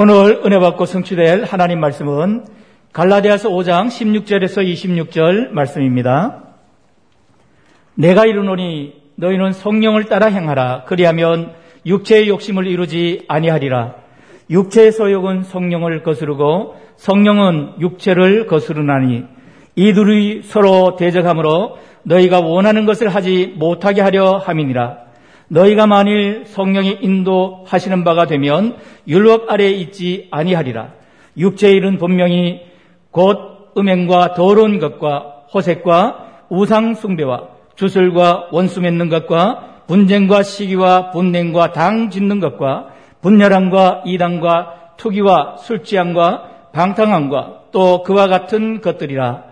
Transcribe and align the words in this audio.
오늘 0.00 0.42
은혜 0.44 0.60
받고 0.60 0.86
성취될 0.86 1.42
하나님 1.42 1.80
말씀은 1.80 2.44
갈라디아서 2.92 3.48
5장 3.48 3.88
16절에서 3.88 4.64
26절 4.64 5.48
말씀입니다. 5.50 6.44
내가 7.96 8.24
이르노니 8.24 8.94
너희는 9.16 9.50
성령을 9.50 10.04
따라 10.04 10.28
행하라. 10.28 10.84
그리하면 10.84 11.52
육체의 11.84 12.28
욕심을 12.28 12.68
이루지 12.68 13.24
아니하리라. 13.26 13.96
육체의 14.50 14.92
소욕은 14.92 15.42
성령을 15.42 16.04
거스르고 16.04 16.76
성령은 16.94 17.80
육체를 17.80 18.46
거스르나니 18.46 19.24
이들이 19.74 20.42
서로 20.44 20.94
대적하므로 20.94 21.78
너희가 22.04 22.38
원하는 22.38 22.86
것을 22.86 23.08
하지 23.08 23.52
못하게 23.56 24.02
하려 24.02 24.36
함이니라. 24.36 25.07
너희가 25.48 25.86
만일 25.86 26.44
성령의 26.46 26.98
인도하시는 27.00 28.04
바가 28.04 28.26
되면 28.26 28.76
율법 29.06 29.50
아래에 29.50 29.70
있지 29.70 30.28
아니하리라. 30.30 30.92
육체의 31.36 31.76
일은 31.76 31.98
분명히 31.98 32.60
곧 33.10 33.72
음행과 33.76 34.34
더러운 34.34 34.78
것과 34.78 35.46
호색과 35.52 36.46
우상 36.50 36.94
숭배와 36.94 37.48
주술과 37.76 38.48
원수 38.52 38.80
맺는 38.80 39.08
것과 39.08 39.84
분쟁과 39.86 40.42
시기와 40.42 41.10
분냉과 41.10 41.72
당 41.72 42.10
짓는 42.10 42.40
것과 42.40 42.88
분열함과 43.22 44.02
이당과 44.04 44.94
투기와 44.96 45.56
술취함과 45.58 46.70
방탕함과 46.72 47.58
또 47.72 48.02
그와 48.02 48.26
같은 48.28 48.80
것들이라. 48.80 49.44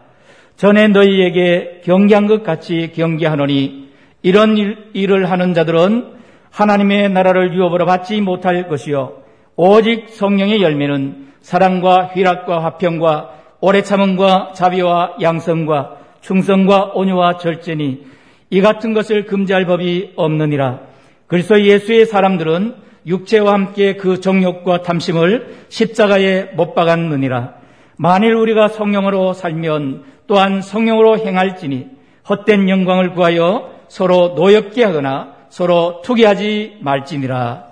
전에 0.57 0.89
너희에게 0.89 1.83
경계한 1.85 2.27
것 2.27 2.43
같이 2.43 2.93
경계하노니 2.95 3.86
이런 4.27 4.59
일, 4.59 4.91
일을 4.93 5.31
하는 5.31 5.55
자들은 5.55 6.15
하나님의 6.51 7.11
나라를 7.11 7.55
유업으로 7.55 7.87
받지 7.87 8.21
못할 8.21 8.67
것이요 8.67 9.23
오직 9.55 10.09
성령의 10.09 10.63
열매는 10.63 11.29
사랑과 11.43 12.11
희락과 12.13 12.65
화평과 12.65 13.31
오래 13.61 13.83
참음과 13.83 14.51
자비와 14.53 15.19
양성과 15.23 15.99
충성과 16.23 16.95
온유와 16.95 17.37
절제니 17.37 18.05
이 18.51 18.61
같은 18.61 18.95
것을 18.95 19.27
금지할 19.27 19.65
법이 19.65 20.15
없느니라. 20.17 20.81
그래서 21.29 21.63
예수의 21.63 22.07
사람들은 22.07 22.75
육체와 23.07 23.53
함께 23.53 23.95
그 23.95 24.19
정욕과 24.19 24.83
탐심을 24.83 25.55
십자가에 25.69 26.47
못 26.57 26.75
박았느니라. 26.75 27.55
만일 27.97 28.35
우리가 28.35 28.67
성령으로 28.67 29.35
살면 29.35 30.03
또한 30.27 30.63
성령으로 30.63 31.19
행할지니 31.19 31.87
헛된 32.29 32.69
영광을 32.69 33.13
구하여 33.13 33.76
서로 33.89 34.35
노엽게 34.37 34.85
하거나 34.85 35.35
서로 35.49 36.01
투기하지 36.03 36.79
말지니라. 36.81 37.65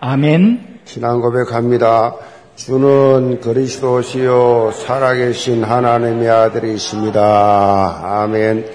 아멘. 0.00 0.80
신앙 0.84 1.20
고백합니다. 1.20 2.14
주는 2.56 3.40
그리스도시요 3.40 4.72
살아계신 4.74 5.64
하나님의 5.64 6.28
아들이십니다. 6.28 8.00
아멘. 8.22 8.66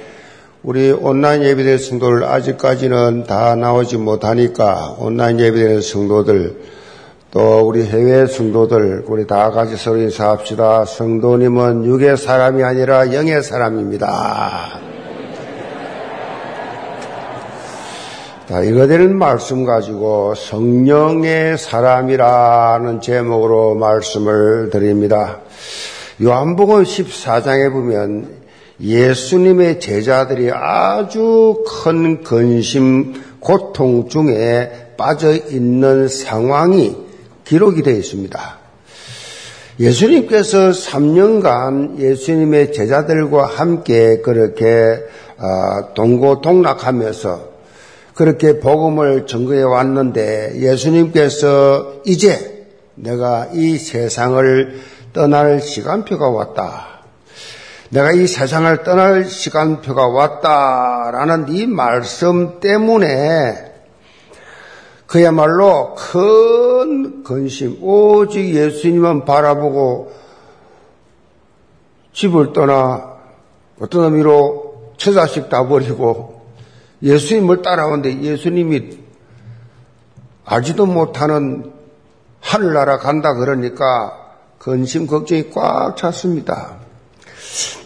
우리 0.64 0.92
온라인 0.92 1.44
예배된 1.44 1.78
성도들 1.78 2.24
아직까지는 2.24 3.26
다 3.26 3.56
나오지 3.56 3.98
못하니까 3.98 4.96
온라인 4.98 5.40
예배되는 5.40 5.82
성도들 5.82 6.62
또 7.30 7.60
우리 7.68 7.86
해외 7.86 8.26
성도들 8.26 9.04
우리 9.06 9.28
다 9.28 9.52
같이 9.52 9.76
서로 9.76 9.98
인사합시다. 9.98 10.86
성도님은 10.86 11.86
육의 11.86 12.18
사람이 12.18 12.64
아니라 12.64 13.14
영의 13.14 13.44
사람입니다. 13.44 14.85
이거 18.48 18.86
되는 18.86 19.18
말씀 19.18 19.66
가지고 19.66 20.36
성령의 20.36 21.58
사람이라는 21.58 23.02
제목으로 23.02 23.74
말씀을 23.74 24.70
드립니다. 24.70 25.40
요한복음 26.22 26.84
14장에 26.84 27.72
보면 27.72 28.30
예수님의 28.80 29.80
제자들이 29.80 30.52
아주 30.54 31.64
큰 31.66 32.22
근심, 32.22 33.16
고통 33.40 34.10
중에 34.10 34.94
빠져 34.96 35.32
있는 35.32 36.08
상황이 36.08 36.96
기록이 37.46 37.82
되어 37.82 37.96
있습니다. 37.96 38.60
예수님께서 39.80 40.70
3년간 40.70 41.98
예수님의 41.98 42.74
제자들과 42.74 43.48
함께 43.48 44.22
그렇게 44.22 45.00
아, 45.38 45.94
동고동락하면서 45.96 47.55
그렇게 48.16 48.60
복음을 48.60 49.28
증거해 49.28 49.62
왔는데 49.62 50.62
예수님께서 50.62 51.96
이제 52.06 52.66
내가 52.96 53.50
이 53.54 53.78
세상을 53.78 54.80
떠날 55.12 55.60
시간표가 55.60 56.30
왔다. 56.30 56.88
내가 57.90 58.14
이 58.14 58.26
세상을 58.26 58.84
떠날 58.84 59.26
시간표가 59.26 60.08
왔다라는 60.08 61.50
이 61.50 61.68
말씀 61.68 62.62
때문에 62.62 63.74
그야말로 65.08 65.94
큰 65.96 67.22
근심, 67.24 67.78
오직 67.82 68.56
예수님만 68.56 69.26
바라보고 69.26 70.14
집을 72.14 72.54
떠나 72.54 73.18
어떤 73.80 74.06
의미로 74.06 74.94
처자식 74.98 75.50
다 75.50 75.68
버리고 75.68 76.35
예수님을 77.06 77.62
따라오는데 77.62 78.22
예수님이 78.22 78.98
알지도 80.44 80.86
못하는 80.88 81.72
하늘나라 82.42 82.98
간다 82.98 83.34
그러니까 83.36 84.26
근심 84.58 85.08
걱정이 85.08 85.52
꽉 85.52 85.96
찼습니다. 85.96 86.78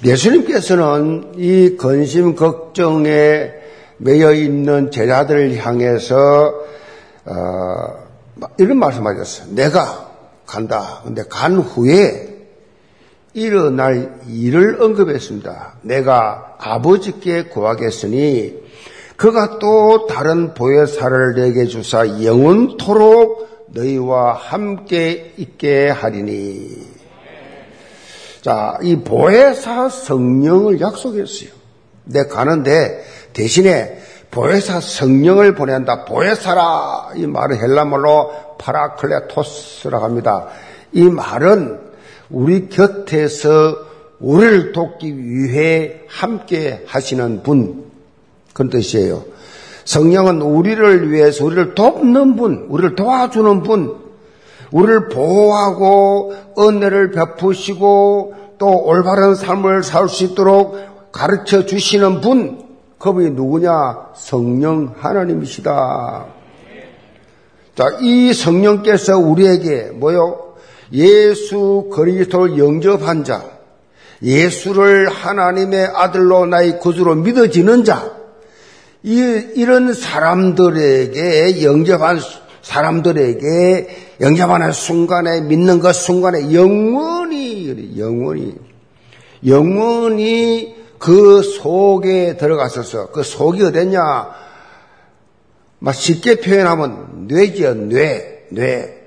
예수님께서는 0.06 1.34
이 1.36 1.76
근심 1.78 2.36
걱정에 2.36 3.52
매여 3.98 4.34
있는 4.34 4.92
제자들을 4.92 5.58
향해서 5.58 6.54
어, 7.26 8.10
이런 8.58 8.80
말씀하셨어요. 8.80 9.54
내가 9.56 10.10
간다. 10.46 11.02
근데 11.04 11.24
간 11.30 11.58
후에 11.58 12.30
일어날 13.34 14.20
일을 14.28 14.82
언급했습니다. 14.82 15.74
내가 15.82 16.56
아버지께 16.58 17.44
구하겠으니 17.44 18.58
그가 19.20 19.60
또 19.60 20.08
다른 20.08 20.54
보혜사를 20.54 21.36
내게 21.36 21.66
주사 21.66 22.08
영원토록 22.24 23.68
너희와 23.68 24.32
함께 24.32 25.34
있게 25.36 25.90
하리니. 25.90 26.88
자, 28.42 28.78
이 28.82 28.96
보혜사 28.96 29.90
성령을 29.90 30.80
약속했어요. 30.80 31.50
내 32.06 32.28
가는데 32.28 33.04
대신에 33.34 34.00
보혜사 34.32 34.80
성령을 34.80 35.54
보낸다. 35.54 36.06
보혜사라 36.06 37.10
이 37.16 37.28
말은 37.28 37.58
헬라말로 37.58 38.32
παράκλητος라고 38.58 40.06
합니다. 40.06 40.48
이 40.94 41.04
말은 41.04 41.78
우리 42.30 42.70
곁에서 42.70 43.78
우리를 44.22 44.72
돕기 44.72 45.18
위해 45.18 46.04
함께 46.08 46.86
하시는 46.88 47.44
분, 47.44 47.89
그런 48.60 48.70
뜻이에요. 48.70 49.24
성령은 49.86 50.42
우리를 50.42 51.12
위해서 51.12 51.46
우리를 51.46 51.76
돕는 51.76 52.36
분, 52.36 52.66
우리를 52.68 52.96
도와주는 52.96 53.64
분, 53.64 53.96
우리를 54.72 55.08
보호하고 55.08 56.34
은혜를 56.60 57.12
베푸시고 57.12 58.36
또 58.58 58.84
올바른 58.84 59.34
삶을 59.34 59.84
살 59.84 60.10
수 60.10 60.26
있도록 60.26 60.78
가르쳐 61.14 61.66
주시는 61.66 62.20
분, 62.20 62.62
그분이 63.00 63.32
누구냐? 63.32 64.10
성령 64.14 64.94
하나님이시다. 64.98 66.26
자, 67.76 67.86
이 68.02 68.34
성령께서 68.34 69.18
우리에게 69.18 69.92
뭐요? 69.94 70.56
예수 70.92 71.90
그리스도를 71.94 72.58
영접한 72.58 73.24
자, 73.24 73.42
예수를 74.22 75.08
하나님의 75.08 75.92
아들로 75.96 76.46
나의 76.46 76.80
구주로 76.80 77.16
믿어지는 77.16 77.86
자, 77.86 78.19
이, 79.04 79.18
이런 79.56 79.94
사람들에게 79.94 81.64
영접한 81.64 82.20
사람들에게 82.62 84.18
영접하는 84.22 84.72
순간에 84.72 85.42
믿는 85.42 85.80
것 85.80 85.94
순간에 85.94 86.54
영원히 86.54 87.98
영원히 87.98 88.56
영원히 89.46 90.76
그 90.98 91.42
속에 91.42 92.36
들어갔었어. 92.36 93.12
그 93.12 93.24
속이 93.24 93.64
어딨냐? 93.64 94.30
막 95.80 95.96
쉽게 95.96 96.42
표현하면 96.42 97.28
뇌지요, 97.28 97.74
뇌, 97.74 98.46
뇌. 98.52 99.00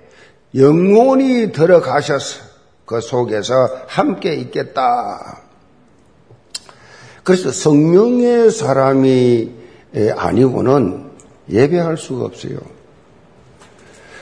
영원히 0.54 1.52
들어가셔서 1.52 2.40
그 2.86 3.00
속에서 3.00 3.54
함께 3.86 4.34
있겠다. 4.34 5.42
그래서 7.22 7.52
성령의 7.52 8.50
사람이 8.50 9.61
아니고는 10.16 11.10
예배할 11.50 11.96
수가 11.96 12.24
없어요. 12.24 12.58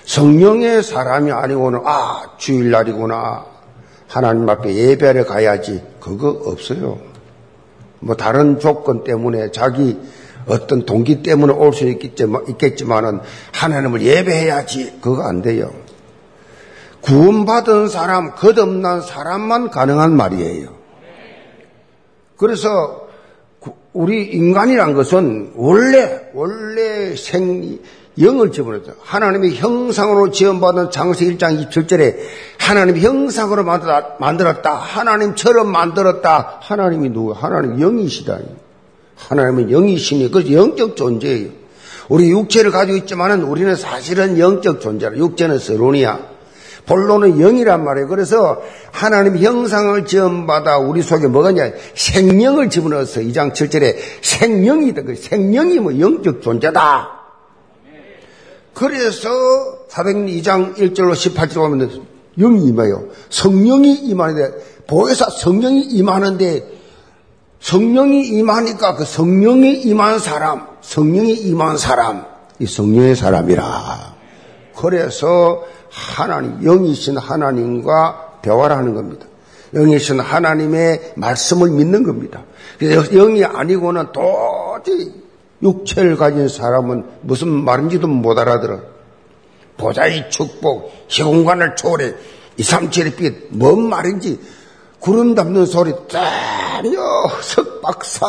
성령의 0.05 0.83
사람이 0.83 1.31
아니고는 1.31 1.83
아 1.85 2.33
주일날이구나 2.39 3.47
하나님 4.09 4.49
앞에 4.49 4.75
예배를 4.75 5.27
가야지 5.27 5.83
그거 6.01 6.31
없어요. 6.31 6.99
뭐 8.01 8.17
다른 8.17 8.59
조건 8.59 9.05
때문에 9.05 9.53
자기 9.53 10.01
어떤 10.47 10.85
동기 10.87 11.23
때문에 11.23 11.53
올 11.53 11.73
수 11.73 11.87
있겠지만은 11.87 13.21
하나님을 13.53 14.03
예배해야지 14.03 14.99
그거 15.01 15.23
안 15.23 15.43
돼요. 15.43 15.71
구원받은 17.03 17.89
사람, 17.89 18.35
거듭난 18.35 19.03
사람만 19.03 19.71
가능한 19.71 20.13
말이에요. 20.17 20.69
그래서 22.37 23.07
우리 23.93 24.25
인간이란 24.25 24.95
것은 24.95 25.53
원래 25.57 26.31
원래 26.33 27.17
생 27.17 27.79
영을 28.21 28.53
집어넣었죠. 28.53 28.95
하나님의 29.01 29.57
형상으로 29.57 30.31
지원받은 30.31 30.91
장세 30.91 31.25
1장 31.27 31.71
27절에 31.71 32.17
하나님의 32.59 33.03
형상으로 33.03 33.65
만들었다. 33.65 34.75
하나님처럼 34.75 35.71
만들었다. 35.71 36.59
하나님이 36.61 37.11
누구? 37.11 37.33
하나님 37.33 37.81
영이시다. 37.81 38.39
하나님은 39.17 39.71
영이시니 39.71 40.31
그 40.31 40.53
영적 40.53 40.97
존재예요. 40.97 41.51
우리 42.09 42.31
육체를 42.31 42.71
가지고 42.73 42.99
있지만은 42.99 43.43
우리는 43.43 43.75
사실은 43.77 44.39
영적 44.39 44.81
존재라. 44.81 45.17
육체는 45.17 45.59
서론이야. 45.59 46.31
본론은 46.87 47.39
영이란 47.39 47.85
말이에요. 47.85 48.09
그래서 48.09 48.61
하나님 48.91 49.39
형상을 49.39 50.05
지음받아 50.05 50.79
우리 50.79 51.03
속에 51.03 51.27
뭐가 51.27 51.53
냐 51.53 51.71
생명을 51.95 52.71
집어넣어서 52.71 53.21
2장 53.21 53.53
7절에 53.53 53.97
생명이다. 54.23 55.03
그 55.03 55.15
생명이 55.15 55.79
뭐 55.81 55.99
영적 55.99 56.43
존재다. 56.43 57.21
그래서 58.75 59.29
사도행 59.89 60.27
2장 60.27 60.77
1절로 60.77 61.13
18절 61.13 61.55
보면 61.55 62.07
영이 62.39 62.65
임해요. 62.69 63.09
성령이 63.29 63.95
임하는데 63.95 64.53
보혜사 64.87 65.29
성령이 65.31 65.83
임하는데 65.83 66.81
성령이 67.61 68.27
임하니까 68.29 68.97
그 68.97 69.05
성령이 69.05 69.83
임한 69.83 70.19
사람, 70.19 70.67
성령이 70.81 71.35
임한 71.35 71.77
사람, 71.77 72.25
이 72.59 72.67
성령의 72.67 73.17
사람이라. 73.17 74.20
그래서 74.81 75.63
하나님, 75.91 76.61
영이신 76.63 77.19
하나님과 77.19 78.39
대화를 78.43 78.77
하는 78.77 78.95
겁니다. 78.95 79.27
영이신 79.75 80.21
하나님의 80.21 81.13
말씀을 81.17 81.71
믿는 81.71 82.03
겁니다. 82.03 82.45
영이 82.81 83.45
아니고는 83.45 84.07
도저히 84.13 85.13
육체를 85.63 86.17
가진 86.17 86.49
사람은 86.49 87.05
무슨 87.21 87.49
말인지도 87.49 88.07
못 88.07 88.39
알아들어. 88.39 88.81
보좌의 89.77 90.31
축복, 90.31 90.91
시공간을 91.09 91.77
초월해, 91.77 92.15
이삼칠의 92.57 93.17
빛, 93.17 93.49
뭔 93.51 93.89
말인지, 93.89 94.41
구름 94.99 95.35
담는 95.35 95.67
소리, 95.67 95.93
전혀 96.09 97.01
석박사. 97.43 98.27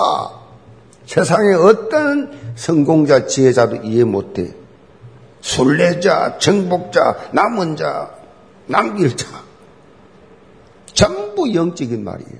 세상에 1.05 1.53
어떤 1.53 2.31
성공자, 2.55 3.25
지혜자도 3.25 3.77
이해 3.83 4.03
못해. 4.03 4.60
순례자, 5.41 6.37
정복자, 6.37 7.29
남은 7.33 7.75
자, 7.75 8.11
남길 8.67 9.15
자. 9.15 9.27
전부 10.93 11.53
영적인 11.53 12.03
말이에요. 12.03 12.39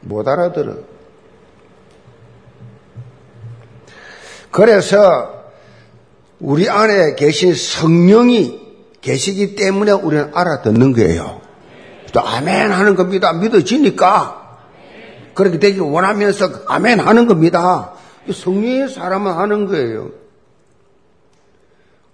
못 0.00 0.26
알아들어. 0.26 0.74
그래서 4.50 5.44
우리 6.40 6.68
안에 6.68 7.14
계신 7.14 7.54
성령이 7.54 8.66
계시기 9.00 9.54
때문에 9.54 9.92
우리는 9.92 10.30
알아듣는 10.34 10.92
거예요. 10.94 11.40
또 12.12 12.20
아멘 12.20 12.72
하는 12.72 12.96
겁니다. 12.96 13.32
믿어지니까. 13.34 14.58
그렇게 15.34 15.58
되길 15.58 15.82
원하면서 15.82 16.62
아멘 16.66 17.00
하는 17.00 17.26
겁니다. 17.26 17.92
성령의 18.32 18.88
사람은 18.88 19.32
하는 19.32 19.66
거예요. 19.66 20.10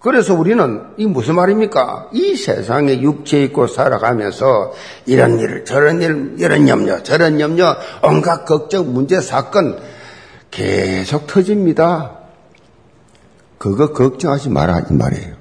그래서 0.02 0.34
우리는 0.34 0.82
이 0.96 1.06
무슨 1.06 1.36
말입니까? 1.36 2.08
이 2.12 2.34
세상에 2.34 3.00
육체 3.02 3.44
있고 3.44 3.68
살아가면서 3.68 4.72
이런 5.06 5.38
일, 5.38 5.64
저런 5.64 6.02
일, 6.02 6.34
이런 6.38 6.68
염려, 6.68 7.04
저런 7.04 7.38
염려, 7.38 7.76
온갖 8.02 8.44
걱정, 8.44 8.92
문제, 8.92 9.20
사건 9.20 9.78
계속 10.50 11.28
터집니다. 11.28 12.18
그거 13.58 13.92
걱정하지 13.92 14.48
마라 14.48 14.86
이 14.90 14.92
말이에요. 14.92 15.36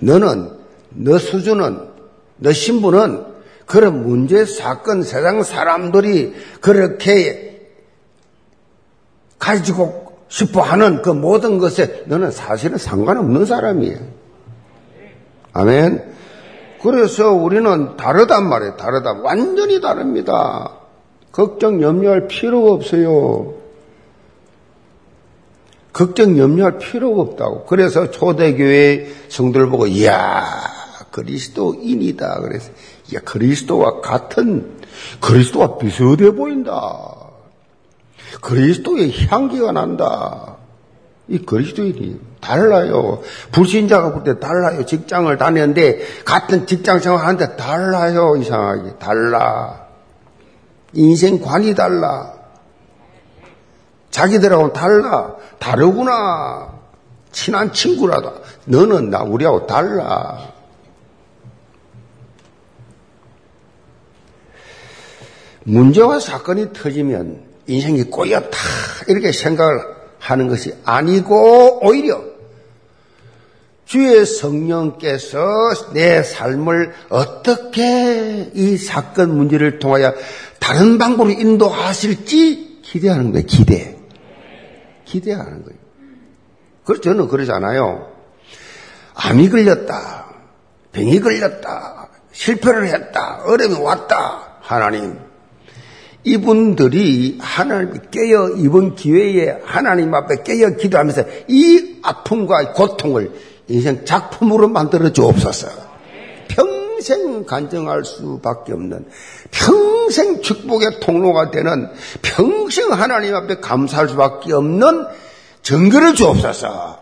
너는 0.00 0.50
너 0.90 1.16
수준은 1.16 1.88
너 2.36 2.52
신분은 2.52 3.24
그런 3.64 4.06
문제, 4.06 4.44
사건, 4.44 5.02
세상 5.02 5.42
사람들이 5.42 6.34
그렇게 6.60 7.70
가지고 9.38 10.11
싶어 10.32 10.62
하는 10.62 11.02
그 11.02 11.10
모든 11.10 11.58
것에 11.58 12.04
너는 12.06 12.30
사실은 12.30 12.78
상관없는 12.78 13.44
사람이에요. 13.44 13.98
아멘. 15.52 16.10
그래서 16.82 17.32
우리는 17.32 17.98
다르단 17.98 18.48
말이에요. 18.48 18.76
다르다. 18.76 19.20
완전히 19.22 19.82
다릅니다. 19.82 20.78
걱정, 21.32 21.82
염려할 21.82 22.28
필요가 22.28 22.72
없어요. 22.72 23.56
걱정, 25.92 26.38
염려할 26.38 26.78
필요가 26.78 27.20
없다고. 27.20 27.66
그래서 27.66 28.10
초대교회 28.10 29.12
성도를 29.28 29.68
보고, 29.68 29.86
이야, 29.86 30.46
그리스도인이다. 31.10 32.40
그래서, 32.40 32.70
야, 33.14 33.20
그리스도와 33.22 34.00
같은, 34.00 34.78
그리스도와 35.20 35.76
비슷해 35.76 36.30
보인다. 36.30 37.21
그리스도의 38.40 39.26
향기가 39.26 39.72
난다. 39.72 40.56
이 41.28 41.38
그리스도인이 41.38 42.20
달라요. 42.40 43.22
불신자가 43.52 44.12
볼 44.12 44.24
때 44.24 44.38
달라요. 44.40 44.84
직장을 44.84 45.36
다녔는데 45.38 46.24
같은 46.24 46.66
직장 46.66 46.98
생활하는데 46.98 47.56
달라요. 47.56 48.36
이상하게 48.36 48.96
달라. 48.98 49.86
인생관이 50.94 51.74
달라. 51.74 52.32
자기들하고는 54.10 54.72
달라. 54.72 55.36
다르구나. 55.58 56.80
친한 57.30 57.72
친구라도 57.72 58.34
너는 58.66 59.10
나 59.10 59.22
우리하고 59.22 59.66
달라. 59.66 60.52
문제와 65.64 66.18
사건이 66.18 66.72
터지면 66.72 67.51
인생이 67.72 68.04
꼬였다. 68.04 68.58
이렇게 69.08 69.32
생각을 69.32 69.80
하는 70.18 70.48
것이 70.48 70.74
아니고 70.84 71.80
오히려 71.86 72.22
주의 73.84 74.24
성령께서 74.24 75.92
내 75.92 76.22
삶을 76.22 76.92
어떻게 77.08 78.50
이 78.54 78.76
사건 78.76 79.36
문제를 79.36 79.78
통하여 79.78 80.14
다른 80.60 80.96
방법으로 80.98 81.38
인도하실지 81.38 82.80
기대하는 82.82 83.32
거예요. 83.32 83.46
기대. 83.46 83.98
기대하는 85.04 85.64
거예요. 85.64 85.78
그래서 86.84 87.02
저는 87.02 87.28
그러잖아요. 87.28 88.12
암이 89.14 89.50
걸렸다. 89.50 90.26
병이 90.92 91.20
걸렸다. 91.20 92.08
실패를 92.32 92.88
했다. 92.88 93.42
어려움이 93.44 93.74
왔다. 93.80 94.56
하나님, 94.60 95.18
이분들이 96.24 97.38
하나님 97.40 98.00
깨어 98.10 98.50
이번 98.56 98.94
기회에 98.94 99.60
하나님 99.64 100.14
앞에 100.14 100.42
깨어 100.44 100.76
기도하면서 100.76 101.24
이 101.48 101.98
아픔과 102.02 102.72
고통을 102.72 103.32
인생 103.68 104.04
작품으로 104.04 104.68
만들어 104.68 105.10
주옵소서. 105.12 105.68
평생 106.48 107.44
간증할 107.44 108.04
수밖에 108.04 108.72
없는 108.72 109.06
평생 109.50 110.42
축복의 110.42 111.00
통로가 111.00 111.50
되는 111.50 111.88
평생 112.22 112.92
하나님 112.92 113.34
앞에 113.34 113.56
감사할 113.60 114.08
수밖에 114.08 114.52
없는 114.52 115.06
증거를 115.62 116.14
주옵소서. 116.14 116.98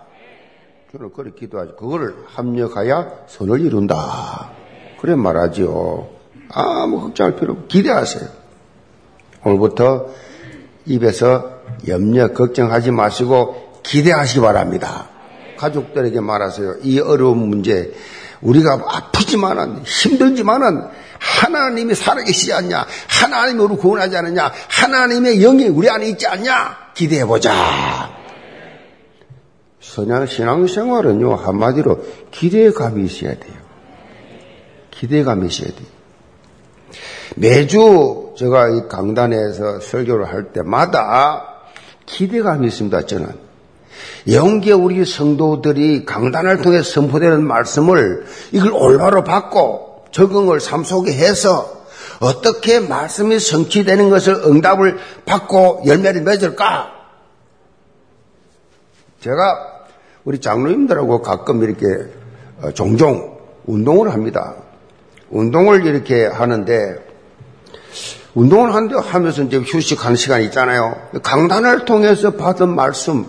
저는 0.93 1.13
그렇게 1.13 1.41
기도하죠. 1.41 1.77
그거를 1.77 2.15
합력하여 2.27 3.27
선을 3.29 3.61
이룬다. 3.61 4.51
그래 5.01 5.15
말하지요. 5.15 6.09
아무 6.53 7.01
걱정할 7.01 7.37
필요 7.37 7.53
없고 7.53 7.67
기대하세요. 7.69 8.40
오늘부터 9.45 10.07
입에서 10.87 11.61
염려, 11.89 12.33
걱정하지 12.33 12.91
마시고 12.91 13.81
기대하시기 13.83 14.41
바랍니다. 14.41 15.09
가족들에게 15.57 16.21
말하세요. 16.21 16.77
이 16.83 17.01
어려운 17.01 17.39
문제, 17.49 17.93
우리가 18.41 18.81
아프지만은, 18.87 19.83
힘들지만은, 19.85 20.85
하나님이 21.19 21.95
살아계시지 21.95 22.53
않냐? 22.55 22.87
하나님이 23.09 23.63
우리 23.63 23.77
구원하지 23.77 24.17
않느냐? 24.17 24.53
하나님의 24.69 25.41
영이 25.41 25.69
우리 25.69 25.89
안에 25.91 26.09
있지 26.09 26.27
않냐? 26.27 26.77
기대해보자. 26.95 28.11
선양 29.81 30.27
신앙생활은요, 30.27 31.35
한마디로 31.35 32.05
기대감이 32.31 33.05
있어야 33.05 33.35
돼요. 33.39 33.55
기대감이 34.91 35.49
있어야 35.49 35.69
돼요. 35.69 35.87
매주 37.37 38.30
제가 38.41 38.71
이 38.71 38.89
강단에서 38.89 39.81
설교를 39.81 40.33
할 40.33 40.45
때마다 40.55 41.59
기대감이 42.07 42.69
있습니다, 42.69 43.03
저는. 43.03 43.35
영계 44.33 44.73
우리 44.73 45.05
성도들이 45.05 46.07
강단을 46.07 46.63
통해 46.63 46.83
선포되는 46.83 47.47
말씀을 47.47 48.25
이걸 48.53 48.73
올바로 48.73 49.25
받고 49.25 50.07
적응을 50.11 50.59
삶 50.59 50.85
속에 50.85 51.13
해서 51.13 51.85
어떻게 52.21 52.81
말씀이 52.81 53.39
성취되는 53.39 54.09
것을 54.09 54.37
응답을 54.47 54.97
받고 55.27 55.83
열매를 55.85 56.23
맺을까? 56.23 56.93
제가 59.21 59.85
우리 60.25 60.41
장로님들하고 60.41 61.21
가끔 61.21 61.63
이렇게 61.63 61.87
어, 62.63 62.71
종종 62.73 63.39
운동을 63.67 64.15
합니다. 64.15 64.55
운동을 65.29 65.85
이렇게 65.85 66.25
하는데 66.25 67.10
운동을 68.35 68.73
하면서 68.73 69.43
이제 69.43 69.59
휴식하는 69.59 70.17
시간이 70.17 70.45
있잖아요. 70.47 70.97
강단을 71.23 71.85
통해서 71.85 72.31
받은 72.33 72.75
말씀, 72.75 73.27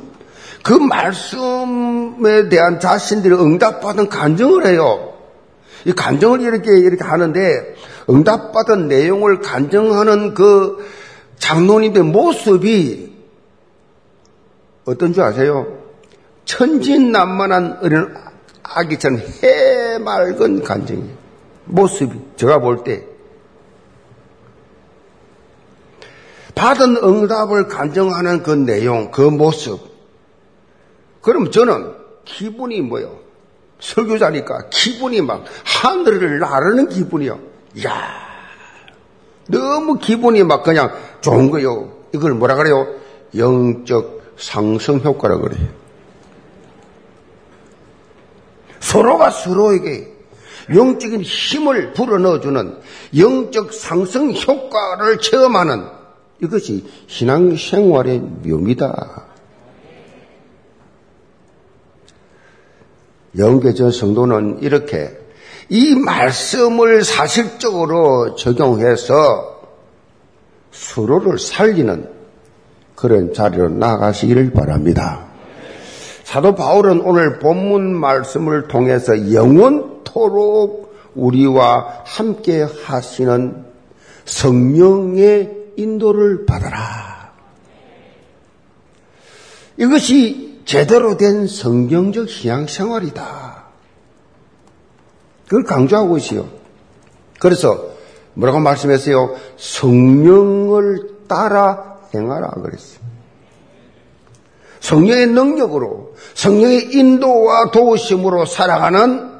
그 0.63 0.74
말씀에 0.74 2.50
대한 2.50 2.79
자신들이 2.79 3.34
응답받은 3.34 4.10
간증을 4.10 4.67
해요. 4.67 5.13
이 5.86 5.93
간증을 5.93 6.41
이렇게 6.41 6.77
이렇게 6.77 7.03
하는데 7.03 7.75
응답받은 8.10 8.88
내용을 8.88 9.39
간증하는 9.39 10.36
그 10.36 10.86
장로님의 11.39 12.03
모습이 12.03 13.12
어떤 14.86 15.13
줄 15.13 15.24
아세요? 15.24 15.79
천진난만한 16.46 17.79
어린 17.81 18.13
아기처럼 18.62 19.20
해맑은 19.20 20.63
간증이에요. 20.63 21.15
모습이 21.65 22.20
제가 22.36 22.60
볼 22.60 22.84
때 22.84 23.11
받은 26.55 26.98
응답을 26.98 27.67
간증하는 27.67 28.43
그 28.43 28.51
내용, 28.51 29.12
그 29.12 29.22
모습. 29.22 29.79
그럼 31.22 31.51
저는 31.51 31.93
기분이 32.25 32.81
뭐요? 32.81 33.20
설교자니까 33.79 34.70
기분이 34.70 35.22
막 35.22 35.43
하늘을 35.63 36.39
나르는 36.39 36.89
기분이요. 36.89 37.39
이야, 37.75 37.91
너무 39.48 39.98
기분이 39.98 40.43
막 40.43 40.63
그냥 40.63 40.91
좋은 41.22 41.50
거요. 41.50 41.91
이걸 42.13 42.34
뭐라 42.34 42.55
그래요? 42.55 42.88
영적 43.36 44.22
상승 44.38 45.00
효과라 45.00 45.38
그래요. 45.38 45.67
서로가 48.79 49.29
서로에게 49.29 50.12
영적인 50.74 51.22
힘을 51.22 51.93
불어넣어주는 51.93 52.77
영적 53.17 53.74
상승 53.74 54.34
효과를 54.34 55.20
체험하는 55.20 56.00
이것이 56.41 56.86
신앙생활의 57.07 58.19
묘미다. 58.19 59.27
영계전 63.38 63.91
성도는 63.91 64.60
이렇게 64.62 65.17
이 65.69 65.95
말씀을 65.95 67.03
사실적으로 67.03 68.36
적용해서 68.36 69.62
서로를 70.71 71.39
살리는 71.39 72.10
그런 72.95 73.33
자리로 73.33 73.69
나가시기를 73.69 74.51
바랍니다. 74.51 75.27
사도 76.24 76.55
바울은 76.55 77.01
오늘 77.01 77.39
본문 77.39 77.95
말씀을 77.95 78.67
통해서 78.67 79.33
영원토록 79.33 80.93
우리와 81.15 82.03
함께 82.05 82.62
하시는 82.63 83.65
성령의 84.25 85.61
인도를 85.77 86.45
받아라. 86.45 87.31
이것이 89.77 90.61
제대로 90.65 91.17
된 91.17 91.47
성경적 91.47 92.29
신앙생활이다. 92.29 93.63
그걸 95.45 95.63
강조하고 95.63 96.17
있어요. 96.17 96.47
그래서 97.39 97.89
뭐라고 98.33 98.59
말씀했어요? 98.59 99.35
성령을 99.57 101.25
따라 101.27 101.97
행하라 102.13 102.49
그랬어요. 102.61 103.01
성령의 104.79 105.27
능력으로 105.27 106.15
성령의 106.33 106.93
인도와 106.93 107.71
도우심으로 107.71 108.45
살아가는 108.45 109.31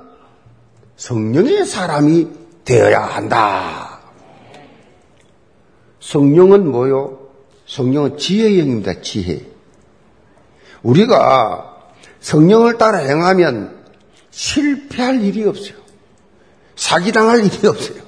성령의 0.98 1.66
사람이 1.66 2.28
되어야 2.64 3.02
한다. 3.02 3.91
성령은 6.02 6.70
뭐요? 6.70 7.30
성령은 7.68 8.18
지혜의 8.18 8.60
영입니다. 8.60 9.02
지혜. 9.02 9.46
우리가 10.84 11.94
성령을 12.20 12.78
따라 12.78 12.98
행하면 12.98 13.86
실패할 14.32 15.24
일이 15.24 15.46
없어요. 15.46 15.78
사기당할 16.76 17.46
일이 17.46 17.56
없어요. 17.68 18.02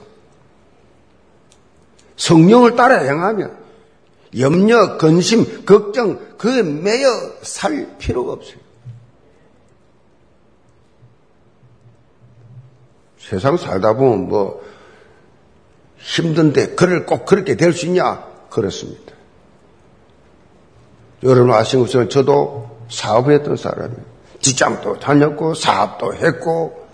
성령을 2.17 2.75
따라 2.75 2.97
행하면 2.99 3.57
염려, 4.37 4.97
근심, 4.97 5.65
걱정, 5.65 6.37
그에 6.37 6.63
매여 6.63 7.07
살 7.43 7.97
필요가 7.99 8.33
없어요. 8.33 8.57
세상 13.19 13.57
살다 13.57 13.93
보면 13.93 14.27
뭐 14.27 14.63
힘든데 16.03 16.75
그를 16.75 17.05
꼭 17.05 17.25
그렇게 17.25 17.55
될 17.55 17.73
수 17.73 17.85
있냐? 17.87 18.23
그렇습니다. 18.49 19.13
여러분 21.23 21.53
아시는 21.53 21.85
것처럼 21.85 22.09
저도 22.09 22.69
사업했던 22.89 23.55
사람이에요. 23.55 24.01
직장도 24.41 24.99
다녔고 24.99 25.53
사업도 25.55 26.13
했고 26.15 26.85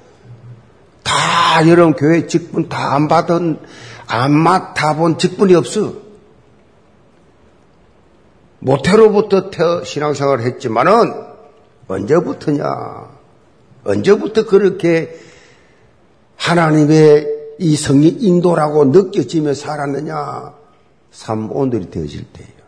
다 1.03 1.67
여러분 1.67 1.93
교회 1.93 2.27
직분 2.27 2.69
다 2.69 2.93
안 2.93 3.07
받은 3.07 3.59
안 4.07 4.31
맡아본 4.31 5.17
직분이 5.17 5.55
없어. 5.55 5.93
모태로부터 8.59 9.49
태어 9.49 9.83
신앙생활을 9.83 10.43
했지만은 10.45 11.13
언제부터냐? 11.87 12.63
언제부터 13.85 14.45
그렇게 14.45 15.17
하나님의 16.35 17.38
이 17.59 17.75
성의 17.75 18.09
인도라고 18.09 18.85
느껴지며 18.85 19.53
살았느냐? 19.53 20.53
삶 21.11 21.51
오늘이 21.51 21.89
되어질 21.89 22.25
때예요. 22.31 22.59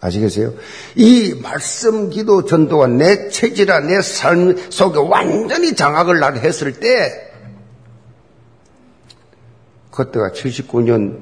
아시겠어요? 0.00 0.52
이 0.96 1.34
말씀 1.42 2.10
기도 2.10 2.44
전도가 2.44 2.88
내 2.88 3.30
체질화, 3.30 3.80
내삶 3.80 4.70
속에 4.70 4.98
완전히 4.98 5.74
장악을 5.74 6.20
나 6.20 6.30
했을 6.32 6.78
때, 6.78 7.32
그때가 9.90 10.32
79년 10.32 11.20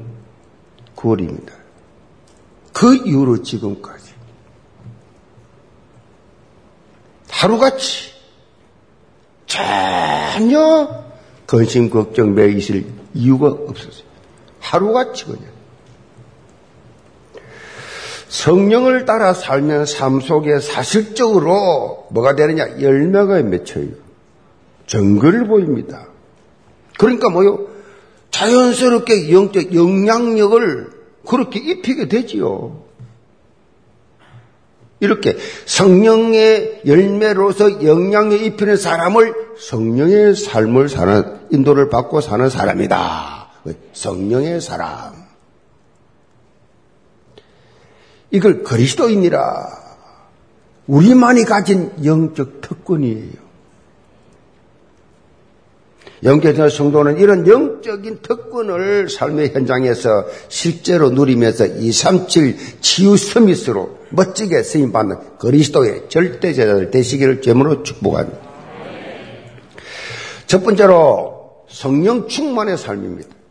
9월입니다. 0.96 1.52
그 2.72 2.96
이후로 3.06 3.42
지금까지. 3.42 4.12
하루같이 7.30 8.10
전혀 9.46 11.11
근심, 11.52 11.90
걱정, 11.90 12.34
매 12.34 12.48
있을 12.48 12.82
이유가 13.12 13.48
없었어요. 13.48 14.04
하루같이 14.58 15.26
그냥. 15.26 15.42
성령을 18.28 19.04
따라 19.04 19.34
살면 19.34 19.84
삶 19.84 20.20
속에 20.20 20.60
사실적으로 20.60 22.06
뭐가 22.10 22.36
되느냐? 22.36 22.80
열매가 22.80 23.42
맺혀요. 23.42 23.88
정글을 24.86 25.46
보입니다. 25.46 26.06
그러니까 26.98 27.28
뭐요? 27.28 27.66
자연스럽게 28.30 29.30
영적 29.30 29.74
영향력을 29.74 30.90
그렇게 31.28 31.60
입히게 31.60 32.08
되지요. 32.08 32.81
이렇게 35.02 35.36
성령의 35.66 36.82
열매로서 36.86 37.84
영향을 37.84 38.40
입히는 38.44 38.76
사람을 38.76 39.34
성령의 39.58 40.36
삶을 40.36 40.88
사는, 40.88 41.40
인도를 41.50 41.88
받고 41.88 42.20
사는 42.20 42.48
사람이다. 42.48 43.48
성령의 43.94 44.60
사람. 44.60 45.14
이걸 48.30 48.62
그리스도인이라 48.62 49.66
우리만이 50.86 51.46
가진 51.46 51.90
영적 52.04 52.60
특권이에요. 52.60 53.41
영계전 56.24 56.70
성도는 56.70 57.18
이런 57.18 57.46
영적인 57.46 58.18
특권을 58.22 59.08
삶의 59.08 59.50
현장에서 59.54 60.24
실제로 60.48 61.10
누리면서 61.10 61.66
237 61.66 62.56
치유 62.80 63.16
서밋으로 63.16 63.98
멋지게 64.10 64.62
쓰임받는 64.62 65.38
그리스도의 65.38 66.04
절대 66.08 66.52
제자들 66.52 66.90
되시기를 66.90 67.42
제물로 67.42 67.82
축복합니다. 67.82 68.38
첫 70.46 70.62
번째로 70.62 71.64
성령 71.68 72.28
충만의 72.28 72.76
삶입니다. 72.78 73.41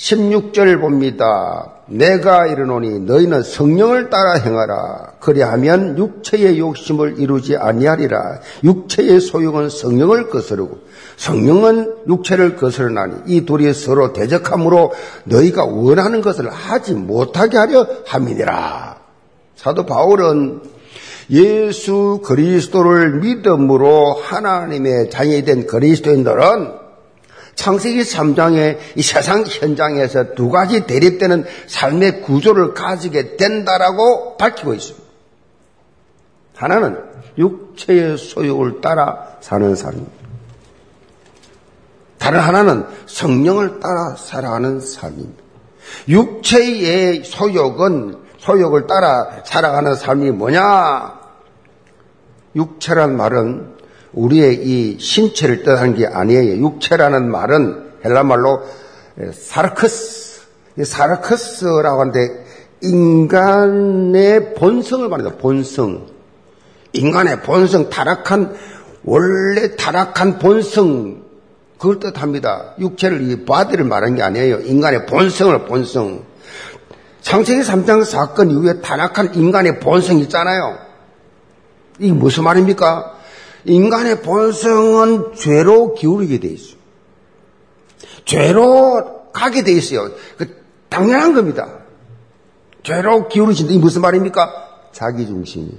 16절 0.00 0.80
봅니다. 0.80 1.74
내가 1.86 2.46
이르노니 2.46 3.00
너희는 3.00 3.42
성령을 3.42 4.08
따라 4.08 4.34
행하라. 4.34 5.12
그리하면 5.20 5.98
육체의 5.98 6.58
욕심을 6.58 7.18
이루지 7.18 7.56
아니하리라. 7.56 8.40
육체의 8.64 9.20
소욕은 9.20 9.68
성령을 9.68 10.30
거스르고 10.30 10.78
성령은 11.18 11.96
육체를 12.08 12.56
거스르나니 12.56 13.14
이 13.26 13.44
둘이 13.44 13.74
서로 13.74 14.14
대적함으로 14.14 14.92
너희가 15.24 15.66
원하는 15.66 16.22
것을 16.22 16.48
하지 16.48 16.94
못하게 16.94 17.58
하려 17.58 17.86
함이니라. 18.06 18.96
사도 19.56 19.84
바울은 19.84 20.62
예수 21.30 22.22
그리스도를 22.24 23.20
믿음으로 23.20 24.14
하나님의 24.14 25.10
자녀이 25.10 25.44
된 25.44 25.66
그리스도인들은 25.66 26.79
창세기 27.60 28.00
3장의 28.00 28.78
이 28.96 29.02
세상 29.02 29.44
현장에서 29.46 30.34
두 30.34 30.48
가지 30.48 30.86
대립되는 30.86 31.44
삶의 31.66 32.22
구조를 32.22 32.72
가지게 32.72 33.36
된다라고 33.36 34.38
밝히고 34.38 34.72
있습니다. 34.72 35.06
하나는 36.56 36.96
육체의 37.36 38.16
소욕을 38.16 38.80
따라 38.80 39.36
사는 39.40 39.76
삶입니다. 39.76 40.10
다른 42.16 42.40
하나는 42.40 42.86
성령을 43.04 43.78
따라 43.80 44.16
살아가는 44.16 44.80
삶입니다. 44.80 45.42
육체의 46.08 47.24
소욕은 47.24 48.16
소욕을 48.38 48.86
따라 48.86 49.42
살아가는 49.44 49.94
삶이 49.94 50.30
뭐냐? 50.30 51.20
육체란 52.56 53.18
말은 53.18 53.79
우리의 54.12 54.66
이 54.66 54.98
신체를 54.98 55.62
뜻하는 55.62 55.94
게 55.94 56.06
아니에요. 56.06 56.62
육체라는 56.62 57.30
말은 57.30 57.90
헬라 58.04 58.24
말로 58.24 58.62
사르크스, 59.32 60.40
사르크스라고 60.82 62.00
하는데 62.00 62.44
인간의 62.82 64.54
본성을 64.54 65.08
말합니다. 65.08 65.38
본성. 65.38 66.06
인간의 66.92 67.42
본성, 67.42 67.90
타락한, 67.90 68.56
원래 69.04 69.76
타락한 69.76 70.38
본성, 70.38 71.22
그걸 71.78 72.00
뜻합니다. 72.00 72.74
육체를, 72.78 73.30
이 73.30 73.44
바디를 73.44 73.84
말한 73.84 74.16
게 74.16 74.22
아니에요. 74.22 74.60
인간의 74.60 75.06
본성을, 75.06 75.66
본성. 75.66 76.24
창세기 77.20 77.60
3장 77.60 78.04
사건 78.04 78.50
이후에 78.50 78.80
타락한 78.80 79.34
인간의 79.34 79.80
본성이 79.80 80.22
있잖아요. 80.22 80.78
이게 81.98 82.12
무슨 82.12 82.44
말입니까? 82.44 83.19
인간의 83.64 84.22
본성은 84.22 85.34
죄로 85.34 85.94
기울이게 85.94 86.40
돼 86.40 86.48
있어요. 86.48 86.76
죄로 88.24 89.30
가게 89.32 89.62
돼 89.62 89.72
있어요. 89.72 90.10
그 90.36 90.64
당연한 90.88 91.34
겁니다. 91.34 91.80
죄로 92.82 93.28
기울이신다. 93.28 93.72
이 93.72 93.78
무슨 93.78 94.02
말입니까? 94.02 94.90
자기 94.92 95.26
중심이. 95.26 95.70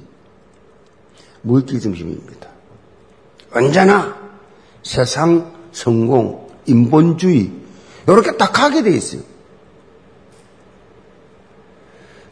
물질 1.41 1.79
중심입니다. 1.79 2.49
언제나 3.53 4.17
세상 4.83 5.53
성공, 5.71 6.47
인본주의, 6.65 7.51
이렇게 8.07 8.37
딱 8.37 8.51
가게 8.51 8.83
돼 8.83 8.91
있어요. 8.91 9.21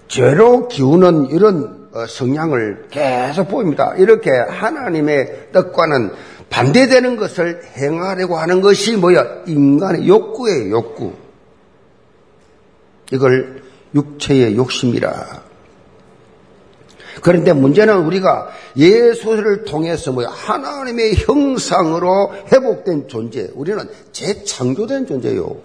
죄로 0.07 0.67
기우는 0.67 1.29
이런 1.29 1.63
어, 1.73 1.78
성향을 2.07 2.87
계속 2.89 3.47
보입니다. 3.49 3.93
이렇게 3.97 4.29
하나님의 4.31 5.49
뜻과는 5.51 6.11
반대되는 6.49 7.15
것을 7.17 7.61
행하려고 7.77 8.37
하는 8.37 8.61
것이 8.61 8.95
뭐야? 8.95 9.43
인간의 9.47 10.07
욕구예요, 10.07 10.71
욕구. 10.71 11.13
이걸 13.11 13.61
육체의 13.93 14.55
욕심이라. 14.55 15.49
그런데 17.21 17.53
문제는 17.53 18.05
우리가 18.05 18.49
예수를 18.77 19.65
통해서 19.65 20.11
뭐야? 20.11 20.29
하나님의 20.29 21.15
형상으로 21.15 22.33
회복된 22.51 23.07
존재. 23.07 23.49
우리는 23.55 23.83
재창조된 24.11 25.07
존재요. 25.07 25.57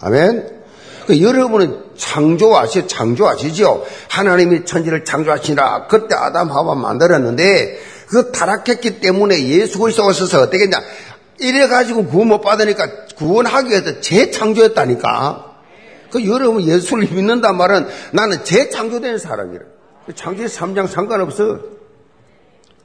아멘? 0.00 0.63
그 1.06 1.20
여러분은 1.20 1.82
창조하시, 1.96 2.86
창조하시죠? 2.86 3.84
하나님이 4.08 4.64
천지를 4.64 5.04
창조하시라. 5.04 5.86
그때 5.86 6.14
아담 6.14 6.50
하와 6.50 6.74
만들었는데, 6.74 7.80
그 8.08 8.32
타락했기 8.32 9.00
때문에 9.00 9.48
예수 9.48 9.78
그리스도 9.78 10.06
오셔서 10.06 10.42
어떻게 10.42 10.64
했냐? 10.64 10.80
이래가지고 11.38 12.06
구원 12.06 12.28
못 12.28 12.40
받으니까 12.40 13.06
구원하기 13.16 13.70
위해서 13.70 14.00
재창조했다니까. 14.00 15.52
그 16.10 16.26
여러분 16.26 16.62
예수를 16.62 17.08
믿는단 17.08 17.56
말은 17.56 17.88
나는 18.12 18.44
재창조된 18.44 19.18
사람이라. 19.18 19.64
창조기 20.14 20.48
3장 20.48 20.86
상관없어. 20.86 21.58